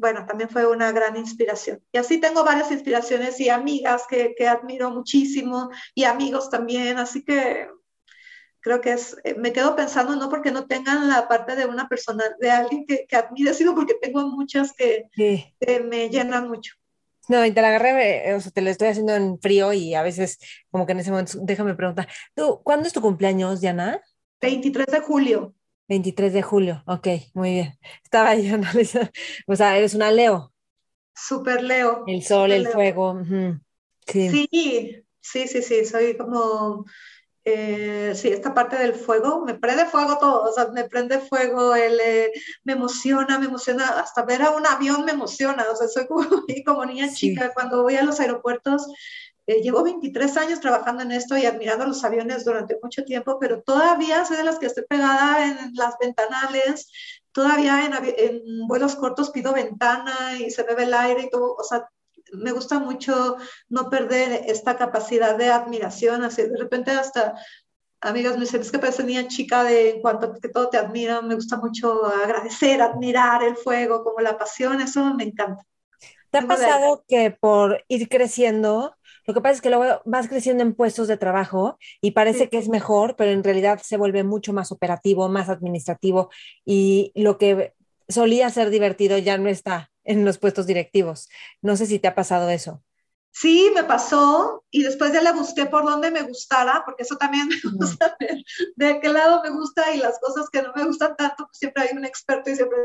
[0.01, 1.83] bueno, también fue una gran inspiración.
[1.93, 7.23] Y así tengo varias inspiraciones y amigas que, que admiro muchísimo y amigos también, así
[7.23, 7.69] que
[8.61, 11.89] creo que es, eh, me quedo pensando no porque no tengan la parte de una
[11.89, 16.75] persona, de alguien que, que admire, sino porque tengo muchas que, que, me llenan mucho.
[17.29, 19.95] No, y te la agarré, eh, o sea, te lo estoy haciendo en frío y
[19.95, 20.39] a veces
[20.71, 24.01] como que en ese momento, déjame preguntar, ¿tú, ¿cuándo es tu cumpleaños, Diana?
[24.41, 25.55] 23 de julio.
[25.91, 27.79] 23 de julio, ok, muy bien.
[28.05, 29.11] Estaba yo analizando,
[29.49, 30.53] o sea, eres una Leo.
[31.15, 32.05] Super Leo.
[32.07, 33.21] El sol, el fuego.
[34.07, 34.31] sí.
[34.31, 35.05] sí.
[35.21, 36.85] sí, sí, soy como,
[37.45, 41.75] eh, sí, esta parte del fuego, me prende fuego todo, o sea, me prende fuego,
[41.75, 42.31] el, eh,
[42.63, 46.23] me emociona, me emociona, hasta ver a un avión me emociona, o sea, soy como,
[46.67, 48.87] como niña chica, cuando voy a los aeropuertos
[49.51, 53.63] eh, llevo 23 años trabajando en esto y admirando los aviones durante mucho tiempo, pero
[53.63, 56.89] todavía soy de las que estoy pegada en las ventanales,
[57.33, 61.65] todavía en, en vuelos cortos pido ventana y se ve el aire y todo, o
[61.65, 61.89] sea,
[62.33, 63.39] me gusta mucho
[63.69, 67.35] no perder esta capacidad de admiración, así de repente hasta
[68.01, 70.79] amigas me dicen, es que parece niña chica de en cuanto a que todo te
[70.79, 75.67] admira, me gusta mucho agradecer, admirar el fuego, como la pasión, eso me encanta.
[76.31, 78.95] ¿Te ha pasado que por ir creciendo
[79.27, 82.59] Lo que pasa es que luego vas creciendo en puestos de trabajo y parece que
[82.59, 86.31] es mejor, pero en realidad se vuelve mucho más operativo, más administrativo
[86.65, 87.75] y lo que
[88.09, 91.29] solía ser divertido ya no está en los puestos directivos.
[91.63, 92.83] No sé si te ha pasado eso.
[93.33, 97.49] Sí, me pasó y después ya le busqué por donde me gustara, porque eso también
[97.49, 98.43] me gusta ver
[98.77, 101.85] de qué lado me gusta y las cosas que no me gustan tanto, pues siempre
[101.85, 102.77] hay un experto y siempre,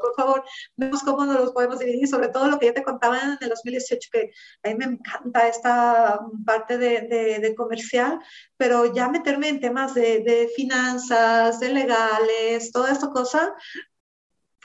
[0.00, 0.44] por favor,
[0.76, 3.48] vemos cómo nos los podemos dividir, sobre todo lo que ya te contaba en el
[3.48, 4.30] 2018, que
[4.62, 7.02] a mí me encanta esta parte de,
[7.40, 8.18] de, comercial,
[8.56, 13.54] pero ya meterme en temas de, de finanzas, de legales, toda esta cosa,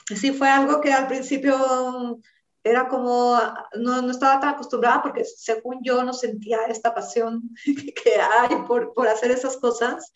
[0.06, 2.20] sí fue algo que al principio
[2.62, 3.38] era como,
[3.74, 8.92] no, no, estaba tan acostumbrada porque según yo no sentía esta pasión que hay por,
[8.92, 10.12] por hacer esas cosas,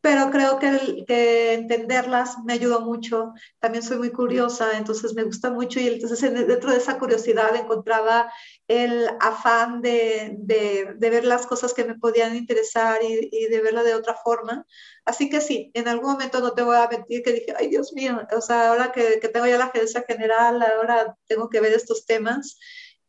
[0.00, 3.32] pero creo que, que, entenderlas me ayudó mucho.
[3.58, 8.32] También soy muy curiosa, entonces me gusta mucho y entonces dentro de esa curiosidad encontraba
[8.68, 13.60] el afán de, de, de ver las cosas que me podían interesar y, y, de
[13.60, 14.64] verla de otra forma.
[15.04, 17.92] Así que sí, en algún momento no te voy a mentir que dije, ay Dios
[17.92, 21.72] mío, o sea, ahora que, que tengo ya la gerencia general, ahora tengo que ver
[21.72, 22.58] estos temas.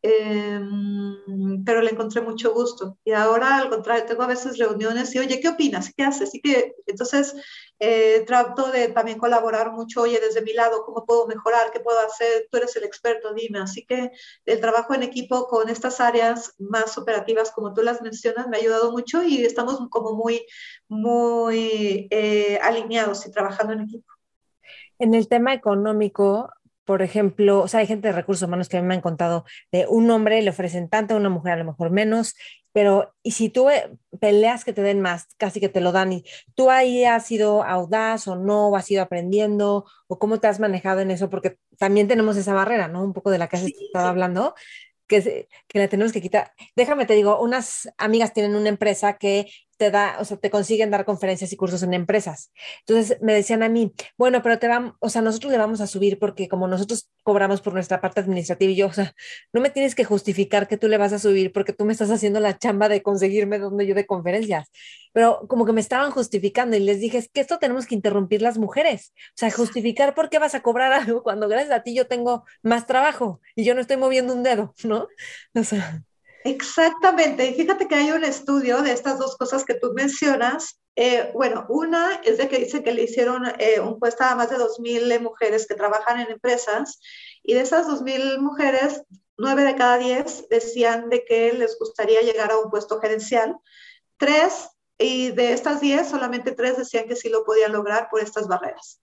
[0.02, 2.97] Em, pero le encontré mucho gusto.
[3.04, 5.93] Y ahora, al contrario, tengo a veces reuniones y, oye, ¿qué opinas?
[5.95, 6.30] ¿Qué haces?
[6.30, 7.36] Así que entonces
[7.80, 11.72] eh, trato de también colaborar mucho, oye, desde mi lado, ¿cómo puedo mejorar?
[11.72, 12.47] ¿Qué puedo hacer?
[12.50, 13.60] Tú eres el experto, dime.
[13.60, 14.12] Así que
[14.45, 18.62] el trabajo en equipo con estas áreas más operativas, como tú las mencionas, me ha
[18.62, 20.45] ayudado mucho y estamos como muy,
[20.88, 24.14] muy eh, alineados y trabajando en equipo.
[24.97, 26.50] En el tema económico,
[26.90, 29.46] por ejemplo, o sea, hay gente de recursos humanos que a mí me han contado
[29.72, 32.34] de un hombre le ofrecen tanto, a una mujer a lo mejor menos,
[32.72, 36.14] pero y si tú eh, peleas que te den más, casi que te lo dan,
[36.14, 36.24] y
[36.56, 40.60] tú ahí has sido audaz o no, o has ido aprendiendo, o cómo te has
[40.60, 43.04] manejado en eso, porque también tenemos esa barrera, ¿no?
[43.04, 44.56] Un poco de la que has estado hablando,
[45.06, 46.54] que, que la tenemos que quitar.
[46.76, 49.46] Déjame te digo, unas amigas tienen una empresa que
[49.80, 52.51] te da, o sea, te consiguen dar conferencias y cursos en empresas.
[52.82, 55.88] Entonces me decían a mí, bueno, pero te vamos, o sea, nosotros le vamos a
[55.88, 59.13] subir porque como nosotros cobramos por nuestra parte administrativa y yo, o sea,
[59.53, 62.11] no me tienes que justificar que tú le vas a subir porque tú me estás
[62.11, 64.69] haciendo la chamba de conseguirme donde yo de conferencias.
[65.13, 68.41] Pero como que me estaban justificando y les dije, es que esto tenemos que interrumpir
[68.41, 69.13] las mujeres.
[69.30, 72.43] O sea, justificar por qué vas a cobrar algo cuando gracias a ti yo tengo
[72.63, 75.07] más trabajo y yo no estoy moviendo un dedo, ¿no?
[75.55, 76.03] O sea.
[76.44, 80.80] Exactamente, y fíjate que hay un estudio de estas dos cosas que tú mencionas.
[80.96, 84.50] Eh, bueno, una es de que dice que le hicieron eh, un puesta a más
[84.50, 87.00] de 2.000 mujeres que trabajan en empresas
[87.44, 89.02] y de esas 2.000 mujeres,
[89.38, 93.58] 9 de cada 10 decían de que les gustaría llegar a un puesto gerencial.
[94.18, 98.48] Tres, y de estas 10, solamente tres decían que sí lo podían lograr por estas
[98.48, 99.02] barreras.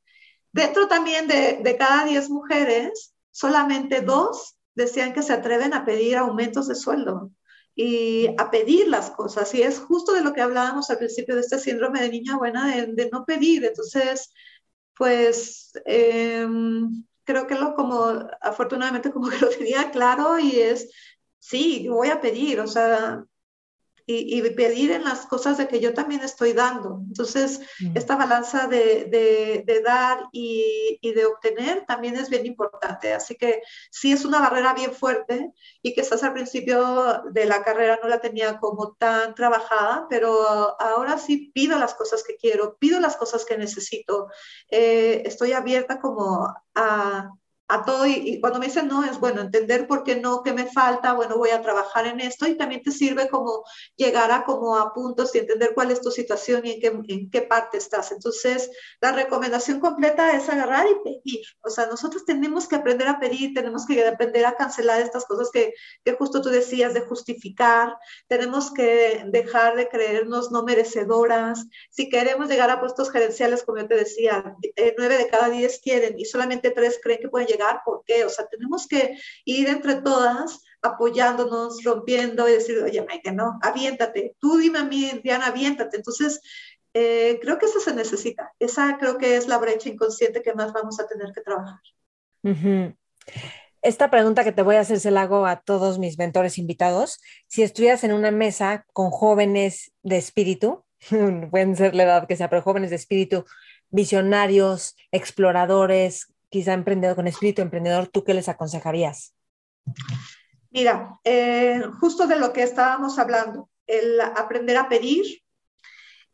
[0.52, 6.16] Dentro también de, de cada 10 mujeres, solamente dos decían que se atreven a pedir
[6.16, 7.32] aumentos de sueldo
[7.74, 9.52] y a pedir las cosas.
[9.54, 12.74] Y es justo de lo que hablábamos al principio de este síndrome de niña buena,
[12.76, 13.64] de, no pedir.
[13.64, 14.32] Entonces,
[14.96, 20.90] pues em, creo que lo como, afortunadamente como que lo tenía claro y es,
[21.38, 23.24] sí, voy a pedir, o sea,
[24.08, 27.00] y, pedir en las cosas de que yo también estoy dando.
[27.08, 27.96] Entonces, mm.
[27.96, 33.12] esta balanza de, de, dar y, y, de obtener también es bien importante.
[33.12, 35.52] Así que sí es una barrera bien fuerte
[35.82, 40.80] y que estás al principio de la carrera no la tenía como tan trabajada, pero
[40.80, 44.28] ahora sí pido las cosas que quiero, pido las cosas que necesito.
[44.70, 47.30] Eh, estoy abierta como a
[47.68, 50.66] a todo y, cuando me dicen no es bueno entender por qué no, qué me
[50.66, 53.64] falta, bueno, voy a trabajar en esto y también te sirve como
[53.96, 57.30] llegar a como a puntos y entender cuál es tu situación y en qué, en
[57.30, 58.12] qué parte estás.
[58.12, 61.44] Entonces, la recomendación completa es agarrar y pedir.
[61.62, 65.50] O sea, nosotros tenemos que aprender a pedir, tenemos que aprender a cancelar estas cosas
[65.52, 65.72] que,
[66.04, 67.96] que justo tú decías de justificar,
[68.28, 71.66] tenemos que dejar de creernos no merecedoras.
[71.90, 75.80] Si queremos llegar a puestos gerenciales, como yo te decía, eh, nueve de cada diez
[75.80, 78.24] quieren y solamente tres creen que pueden llegar llegar, ¿por qué?
[78.24, 84.36] O sea, tenemos que ir entre todas apoyándonos, rompiendo y decir, oye, Maite, no, aviéntate,
[84.38, 85.96] tú dime a mí, Diana, aviéntate.
[85.96, 86.40] Entonces,
[86.94, 88.52] eh, creo que eso se necesita.
[88.58, 91.80] Esa creo que es la brecha inconsciente que más vamos a tener que trabajar.
[93.82, 97.20] Esta pregunta que te voy a hacer se la hago a todos mis mentores invitados.
[97.48, 100.84] Si estuvieras en una mesa con jóvenes de espíritu,
[101.50, 103.44] pueden ser la edad que sea, pero jóvenes de espíritu,
[103.90, 109.34] visionarios, exploradores, quizá emprendedor con espíritu emprendedor, ¿tú qué les aconsejarías?
[110.70, 115.42] Mira, eh, justo de lo que estábamos hablando, el aprender a pedir,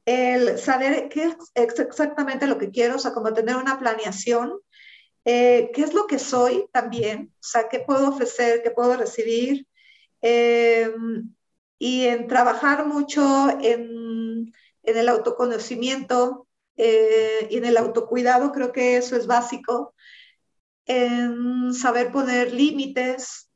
[0.04, 4.58] el saber qué es exactamente lo que quiero, o sea, como tener una planeación,
[5.24, 9.66] eh, qué es lo que soy también, o sea, qué puedo ofrecer, qué puedo recibir,
[10.20, 11.32] em,
[11.78, 14.52] y en trabajar mucho en,
[14.82, 19.94] en el autoconocimiento eh, y en el autocuidado, creo que eso es básico,
[20.86, 23.48] en saber poner límites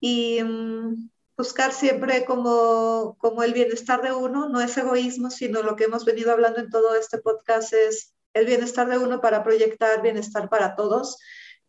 [0.00, 5.76] y mm, buscar siempre como, como el bienestar de uno, no es egoísmo, sino lo
[5.76, 10.02] que hemos venido hablando en todo este podcast es el bienestar de uno para proyectar
[10.02, 11.18] bienestar para todos.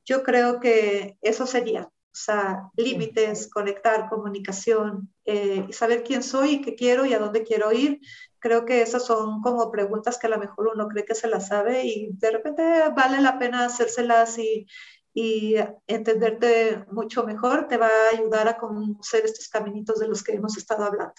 [0.06, 6.76] Yo creo que eso sería, o sea, límites, conectar, comunicación, eh, saber quién soy qué
[6.76, 8.00] quiero y a dónde quiero ir.
[8.46, 11.48] Creo que esas son como preguntas que a lo mejor uno cree que se las
[11.48, 12.62] sabe y de repente
[12.96, 14.68] vale la pena hacérselas y,
[15.16, 15.56] y
[15.88, 20.58] entenderte mucho mejor te va a ayudar a conocer estos caminitos de los que hemos
[20.58, 21.16] estado hablando.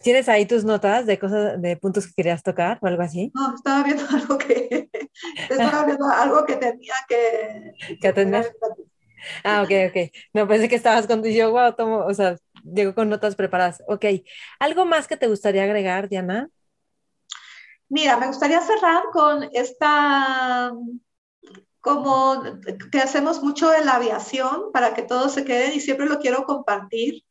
[0.00, 3.30] ¿Tienes ahí tus notas de cosas, de puntos que querías tocar o algo así?
[3.34, 4.88] No, estaba viendo algo que,
[5.50, 8.50] estaba viendo algo que tenía que, que atender.
[9.42, 10.10] Ah, ok, ok.
[10.32, 13.82] No, pensé que estabas con yo, wow, tomo, o sea, llego con notas preparadas.
[13.86, 14.04] Ok.
[14.58, 16.48] ¿Algo más que te gustaría agregar, Diana?
[17.88, 20.72] Mira, me gustaría cerrar con esta
[21.84, 22.42] como
[22.90, 26.44] que hacemos mucho en la aviación para que todos se queden y siempre lo quiero
[26.44, 27.22] compartir.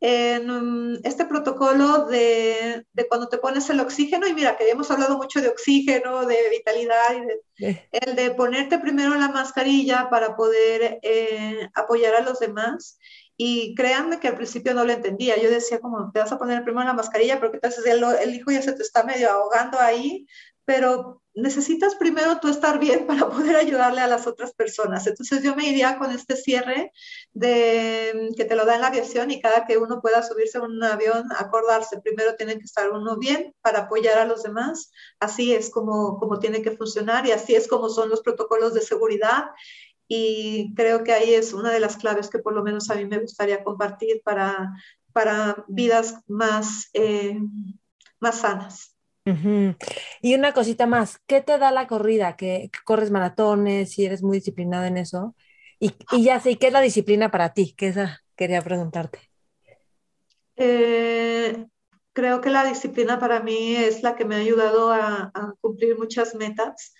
[0.00, 4.90] En mm, este protocolo de, de, cuando te pones el oxígeno, y mira que hemos
[4.90, 10.36] hablado mucho de oxígeno, de vitalidad, y de, el de ponerte primero la mascarilla para
[10.36, 12.98] poder eh, apoyar a los demás.
[13.40, 15.40] Y créanme que al principio no lo entendía.
[15.40, 18.50] Yo decía, como te vas a poner primero la mascarilla, porque entonces el, el hijo
[18.50, 20.26] ya se te está medio ahogando ahí,
[20.64, 25.06] pero necesitas primero tú estar bien para poder ayudarle a las otras personas.
[25.06, 26.92] Entonces yo me iría con este cierre
[27.32, 30.62] de que te lo da en la aviación y cada que uno pueda subirse a
[30.62, 34.90] un avión, acordarse, primero tiene que estar uno bien para apoyar a los demás.
[35.20, 38.80] Así es como, como tiene que funcionar y así es como son los protocolos de
[38.80, 39.46] seguridad.
[40.08, 43.04] Y creo que ahí es una de las claves que por lo menos a mí
[43.04, 44.72] me gustaría compartir para,
[45.12, 47.38] para vidas más, eh,
[48.18, 48.94] más sanas.
[50.22, 52.36] Y una cosita más, ¿qué te da la corrida?
[52.36, 55.34] ¿Que, corres maratones, si eres muy disciplinada en eso?
[55.78, 57.74] Y, ya sé, ¿qué es la disciplina para ti?
[57.76, 59.20] Que esa quería preguntarte.
[60.56, 61.66] Eh,
[62.12, 65.30] creo que la disciplina para mí es la que me ha ayudado a,
[65.60, 66.94] cumplir muchas metas.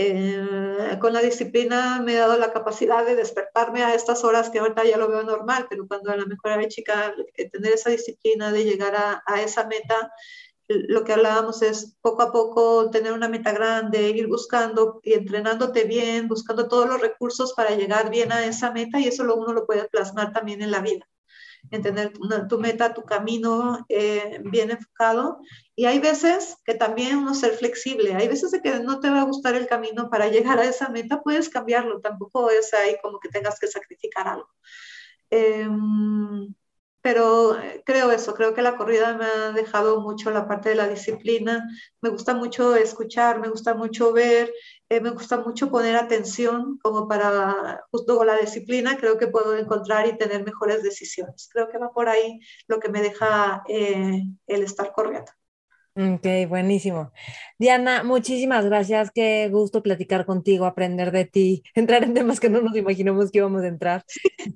[0.00, 4.60] Eh, con la disciplina me he dado la capacidad de despertarme a estas horas que
[4.60, 7.90] ahorita ya lo veo normal, pero cuando a lo mejor era chica, eh, tener esa
[7.90, 10.12] disciplina de llegar a, a esa meta
[10.68, 15.84] lo que hablábamos es poco a poco tener una meta grande, ir buscando y entrenándote
[15.84, 19.52] bien, buscando todos los recursos para llegar bien a esa meta y eso lo, uno
[19.54, 21.08] lo puede plasmar también en la vida.
[21.70, 22.12] Entender
[22.48, 25.40] tu meta, tu camino eh, bien enfocado.
[25.74, 28.14] Y hay veces que también uno ser flexible.
[28.14, 30.88] Hay veces de que no te va a gustar el camino para llegar a esa
[30.88, 32.00] meta, puedes cambiarlo.
[32.00, 34.48] Tampoco es ahí como que tengas que sacrificar algo.
[35.30, 35.68] Eh,
[37.00, 37.56] pero
[37.86, 41.66] creo eso, creo que la corrida me ha dejado mucho la parte de la disciplina,
[42.02, 44.52] me gusta mucho escuchar, me gusta mucho ver,
[44.88, 49.56] eh, me gusta mucho poner atención como para, justo con la disciplina, creo que puedo
[49.56, 51.48] encontrar y tener mejores decisiones.
[51.52, 55.30] Creo que va por ahí lo que me deja eh, el estar corriendo.
[55.94, 57.12] Ok, buenísimo.
[57.58, 59.10] Diana, muchísimas gracias.
[59.12, 63.38] Qué gusto platicar contigo, aprender de ti, entrar en temas que no nos imaginamos que
[63.38, 64.04] íbamos a entrar,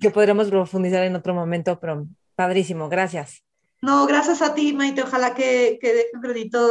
[0.00, 3.44] que podríamos profundizar en otro momento, pero Padrísimo, gracias.
[3.82, 5.02] No, gracias a ti, Maite.
[5.02, 6.68] Ojalá que, que deje un granito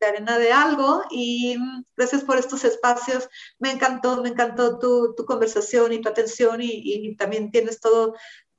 [0.00, 1.58] de arena de algo y
[1.94, 3.28] gracias por estos espacios.
[3.58, 8.14] Me encantó, me encantó tu, tu conversación y tu atención y, y también tienes todo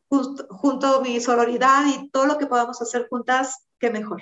[0.08, 4.22] junto, a mi sororidad y todo lo que podamos hacer juntas, qué mejor.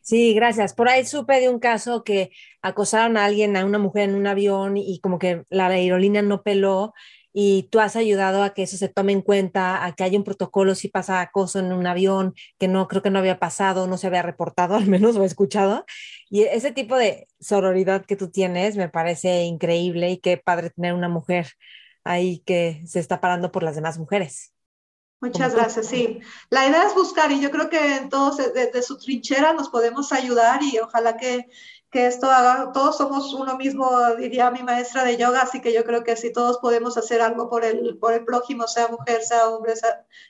[0.00, 0.72] Sí, gracias.
[0.72, 2.30] Por ahí supe de un caso que
[2.62, 6.42] acosaron a alguien, a una mujer en un avión y como que la aerolínea no
[6.42, 6.94] peló
[7.32, 10.24] y tú has ayudado a que eso se tome en cuenta, a que haya un
[10.24, 13.98] protocolo si pasa acoso en un avión, que no creo que no había pasado, no
[13.98, 15.84] se había reportado al menos o escuchado.
[16.30, 20.94] Y ese tipo de sororidad que tú tienes me parece increíble y qué padre tener
[20.94, 21.48] una mujer
[22.04, 24.52] ahí que se está parando por las demás mujeres.
[25.20, 26.20] Muchas gracias, sí.
[26.48, 30.62] La idea es buscar y yo creo que todos, desde su trinchera nos podemos ayudar
[30.62, 31.48] y ojalá que
[31.90, 35.84] que esto haga, todos somos uno mismo, diría mi maestra de yoga, así que yo
[35.84, 39.48] creo que si todos podemos hacer algo por el, por el prójimo, sea mujer, sea
[39.48, 39.72] hombre,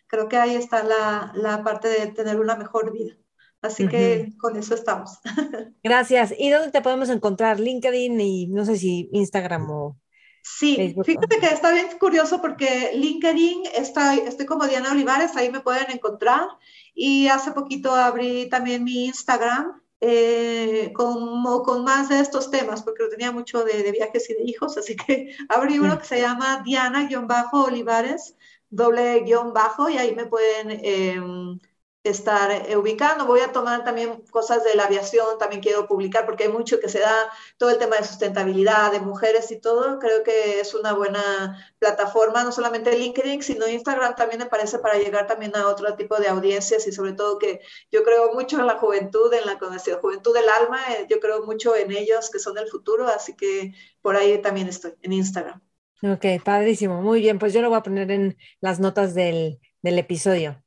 [0.06, 3.16] creo que ahí está la, la, parte de tener una mejor vida.
[3.60, 5.18] Así que con eso estamos.
[5.82, 6.32] Gracias.
[6.38, 7.58] ¿Y dónde te podemos encontrar?
[7.58, 9.96] LinkedIn y no sé si Instagram o...
[10.42, 15.60] Sí, fíjate que está bien curioso porque LinkedIn está, estoy como Diana Olivares, ahí me
[15.60, 16.46] pueden encontrar.
[16.94, 23.02] Y hace poquito abrí también mi Instagram, eh, como con más de estos temas, porque
[23.02, 26.62] lo tenía mucho de, viajes y de hijos, así que abrí uno que se llama
[26.64, 28.36] Diana-Olivares
[28.70, 31.58] doble guion bajo y ahí me pueden em,
[32.04, 33.26] estar eh, ubicando.
[33.26, 36.88] Voy a tomar también cosas de la aviación, también quiero publicar porque hay mucho que
[36.88, 39.98] se da, todo el tema de sustentabilidad, de mujeres y todo.
[39.98, 44.98] Creo que es una buena plataforma, no solamente LinkedIn, sino Instagram también me parece para
[44.98, 47.60] llegar también a otro tipo de audiencias y sobre todo que
[47.90, 49.58] yo creo mucho en la juventud, en la
[50.00, 53.74] juventud del alma, eh, yo creo mucho en ellos que son el futuro, así que
[54.02, 55.60] por ahí también estoy, en Instagram.
[56.02, 59.98] Ok, padrísimo, muy bien, pues yo lo voy a poner en las notas del, del
[59.98, 60.62] episodio.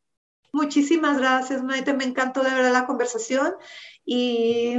[0.54, 1.94] Muchísimas gracias, Maite.
[1.94, 3.54] Me encantó de verdad la conversación
[4.06, 4.76] y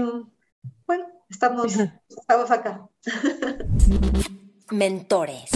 [0.87, 1.75] bueno, estamos,
[2.09, 2.89] estamos acá.
[4.71, 5.51] Mentores.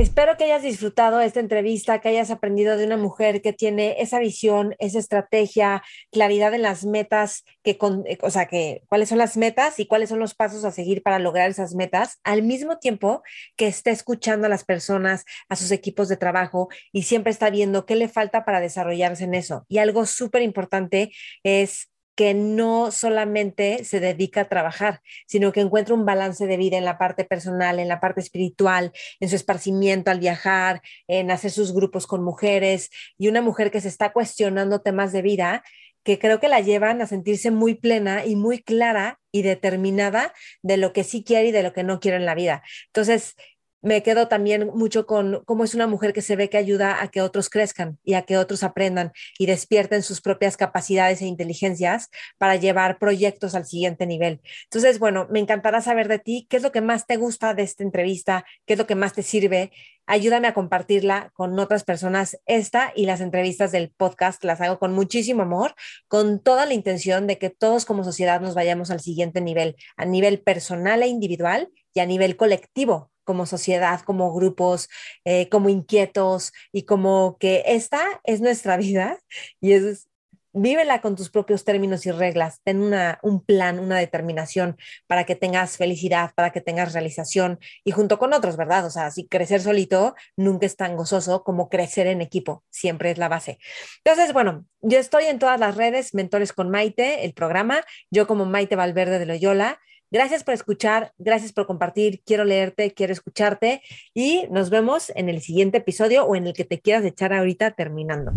[0.00, 4.18] Espero que hayas disfrutado esta entrevista, que hayas aprendido de una mujer que tiene esa
[4.18, 9.18] visión, esa estrategia, claridad en las metas, que con, eh, o sea, que cuáles son
[9.18, 12.78] las metas y cuáles son los pasos a seguir para lograr esas metas, al mismo
[12.78, 13.22] tiempo
[13.56, 17.84] que esté escuchando a las personas, a sus equipos de trabajo y siempre está viendo
[17.84, 19.66] qué le falta para desarrollarse en eso.
[19.68, 21.12] Y algo súper importante
[21.42, 26.76] es que no solamente se dedica a trabajar, sino que encuentra un balance de vida
[26.76, 31.50] en la parte personal, en la parte espiritual, en su esparcimiento al viajar, en hacer
[31.50, 35.62] sus grupos con mujeres y una mujer que se está cuestionando temas de vida
[36.02, 40.32] que creo que la llevan a sentirse muy plena y muy clara y determinada
[40.62, 42.62] de lo que sí quiere y de lo que no quiere en la vida.
[42.86, 43.36] Entonces,
[43.82, 47.08] me quedo también mucho con cómo es una mujer que se ve que ayuda a
[47.08, 52.10] que otros crezcan y a que otros aprendan y despierten sus propias capacidades e inteligencias
[52.38, 54.40] para llevar proyectos al siguiente nivel.
[54.64, 57.62] Entonces, bueno, me encantará saber de ti, qué es lo que más te gusta de
[57.62, 59.72] esta entrevista, qué es lo que más te sirve.
[60.06, 62.38] Ayúdame a compartirla con otras personas.
[62.44, 65.74] Esta y las entrevistas del podcast las hago con muchísimo amor,
[66.08, 70.04] con toda la intención de que todos como sociedad nos vayamos al siguiente nivel, a
[70.04, 74.88] nivel personal e individual y a nivel colectivo como sociedad, como grupos,
[75.24, 79.20] eh, como inquietos y como que esta es nuestra vida
[79.60, 80.08] y es,
[80.52, 84.76] vívela con tus propios términos y reglas, ten una, un plan, una determinación
[85.06, 88.84] para que tengas felicidad, para que tengas realización y junto con otros, ¿verdad?
[88.84, 93.18] O sea, si crecer solito nunca es tan gozoso como crecer en equipo, siempre es
[93.18, 93.60] la base.
[94.04, 98.44] Entonces, bueno, yo estoy en todas las redes, Mentores con Maite, el programa, yo como
[98.44, 99.78] Maite Valverde de Loyola.
[100.12, 102.20] Gracias por escuchar, gracias por compartir.
[102.26, 103.80] Quiero leerte, quiero escucharte
[104.12, 107.70] y nos vemos en el siguiente episodio o en el que te quieras echar ahorita
[107.72, 108.32] terminando.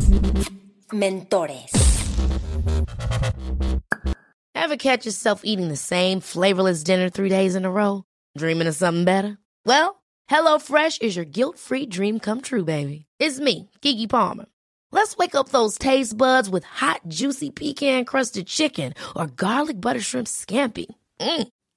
[0.91, 1.71] Mentores.
[4.53, 8.03] Ever catch yourself eating the same flavorless dinner three days in a row?
[8.37, 9.39] Dreaming of something better?
[9.65, 13.05] Well, HelloFresh is your guilt-free dream come true, baby.
[13.19, 14.45] It's me, Kiki Palmer.
[14.91, 20.27] Let's wake up those taste buds with hot, juicy pecan-crusted chicken or garlic butter shrimp
[20.27, 20.85] scampi.
[21.19, 21.47] Mm.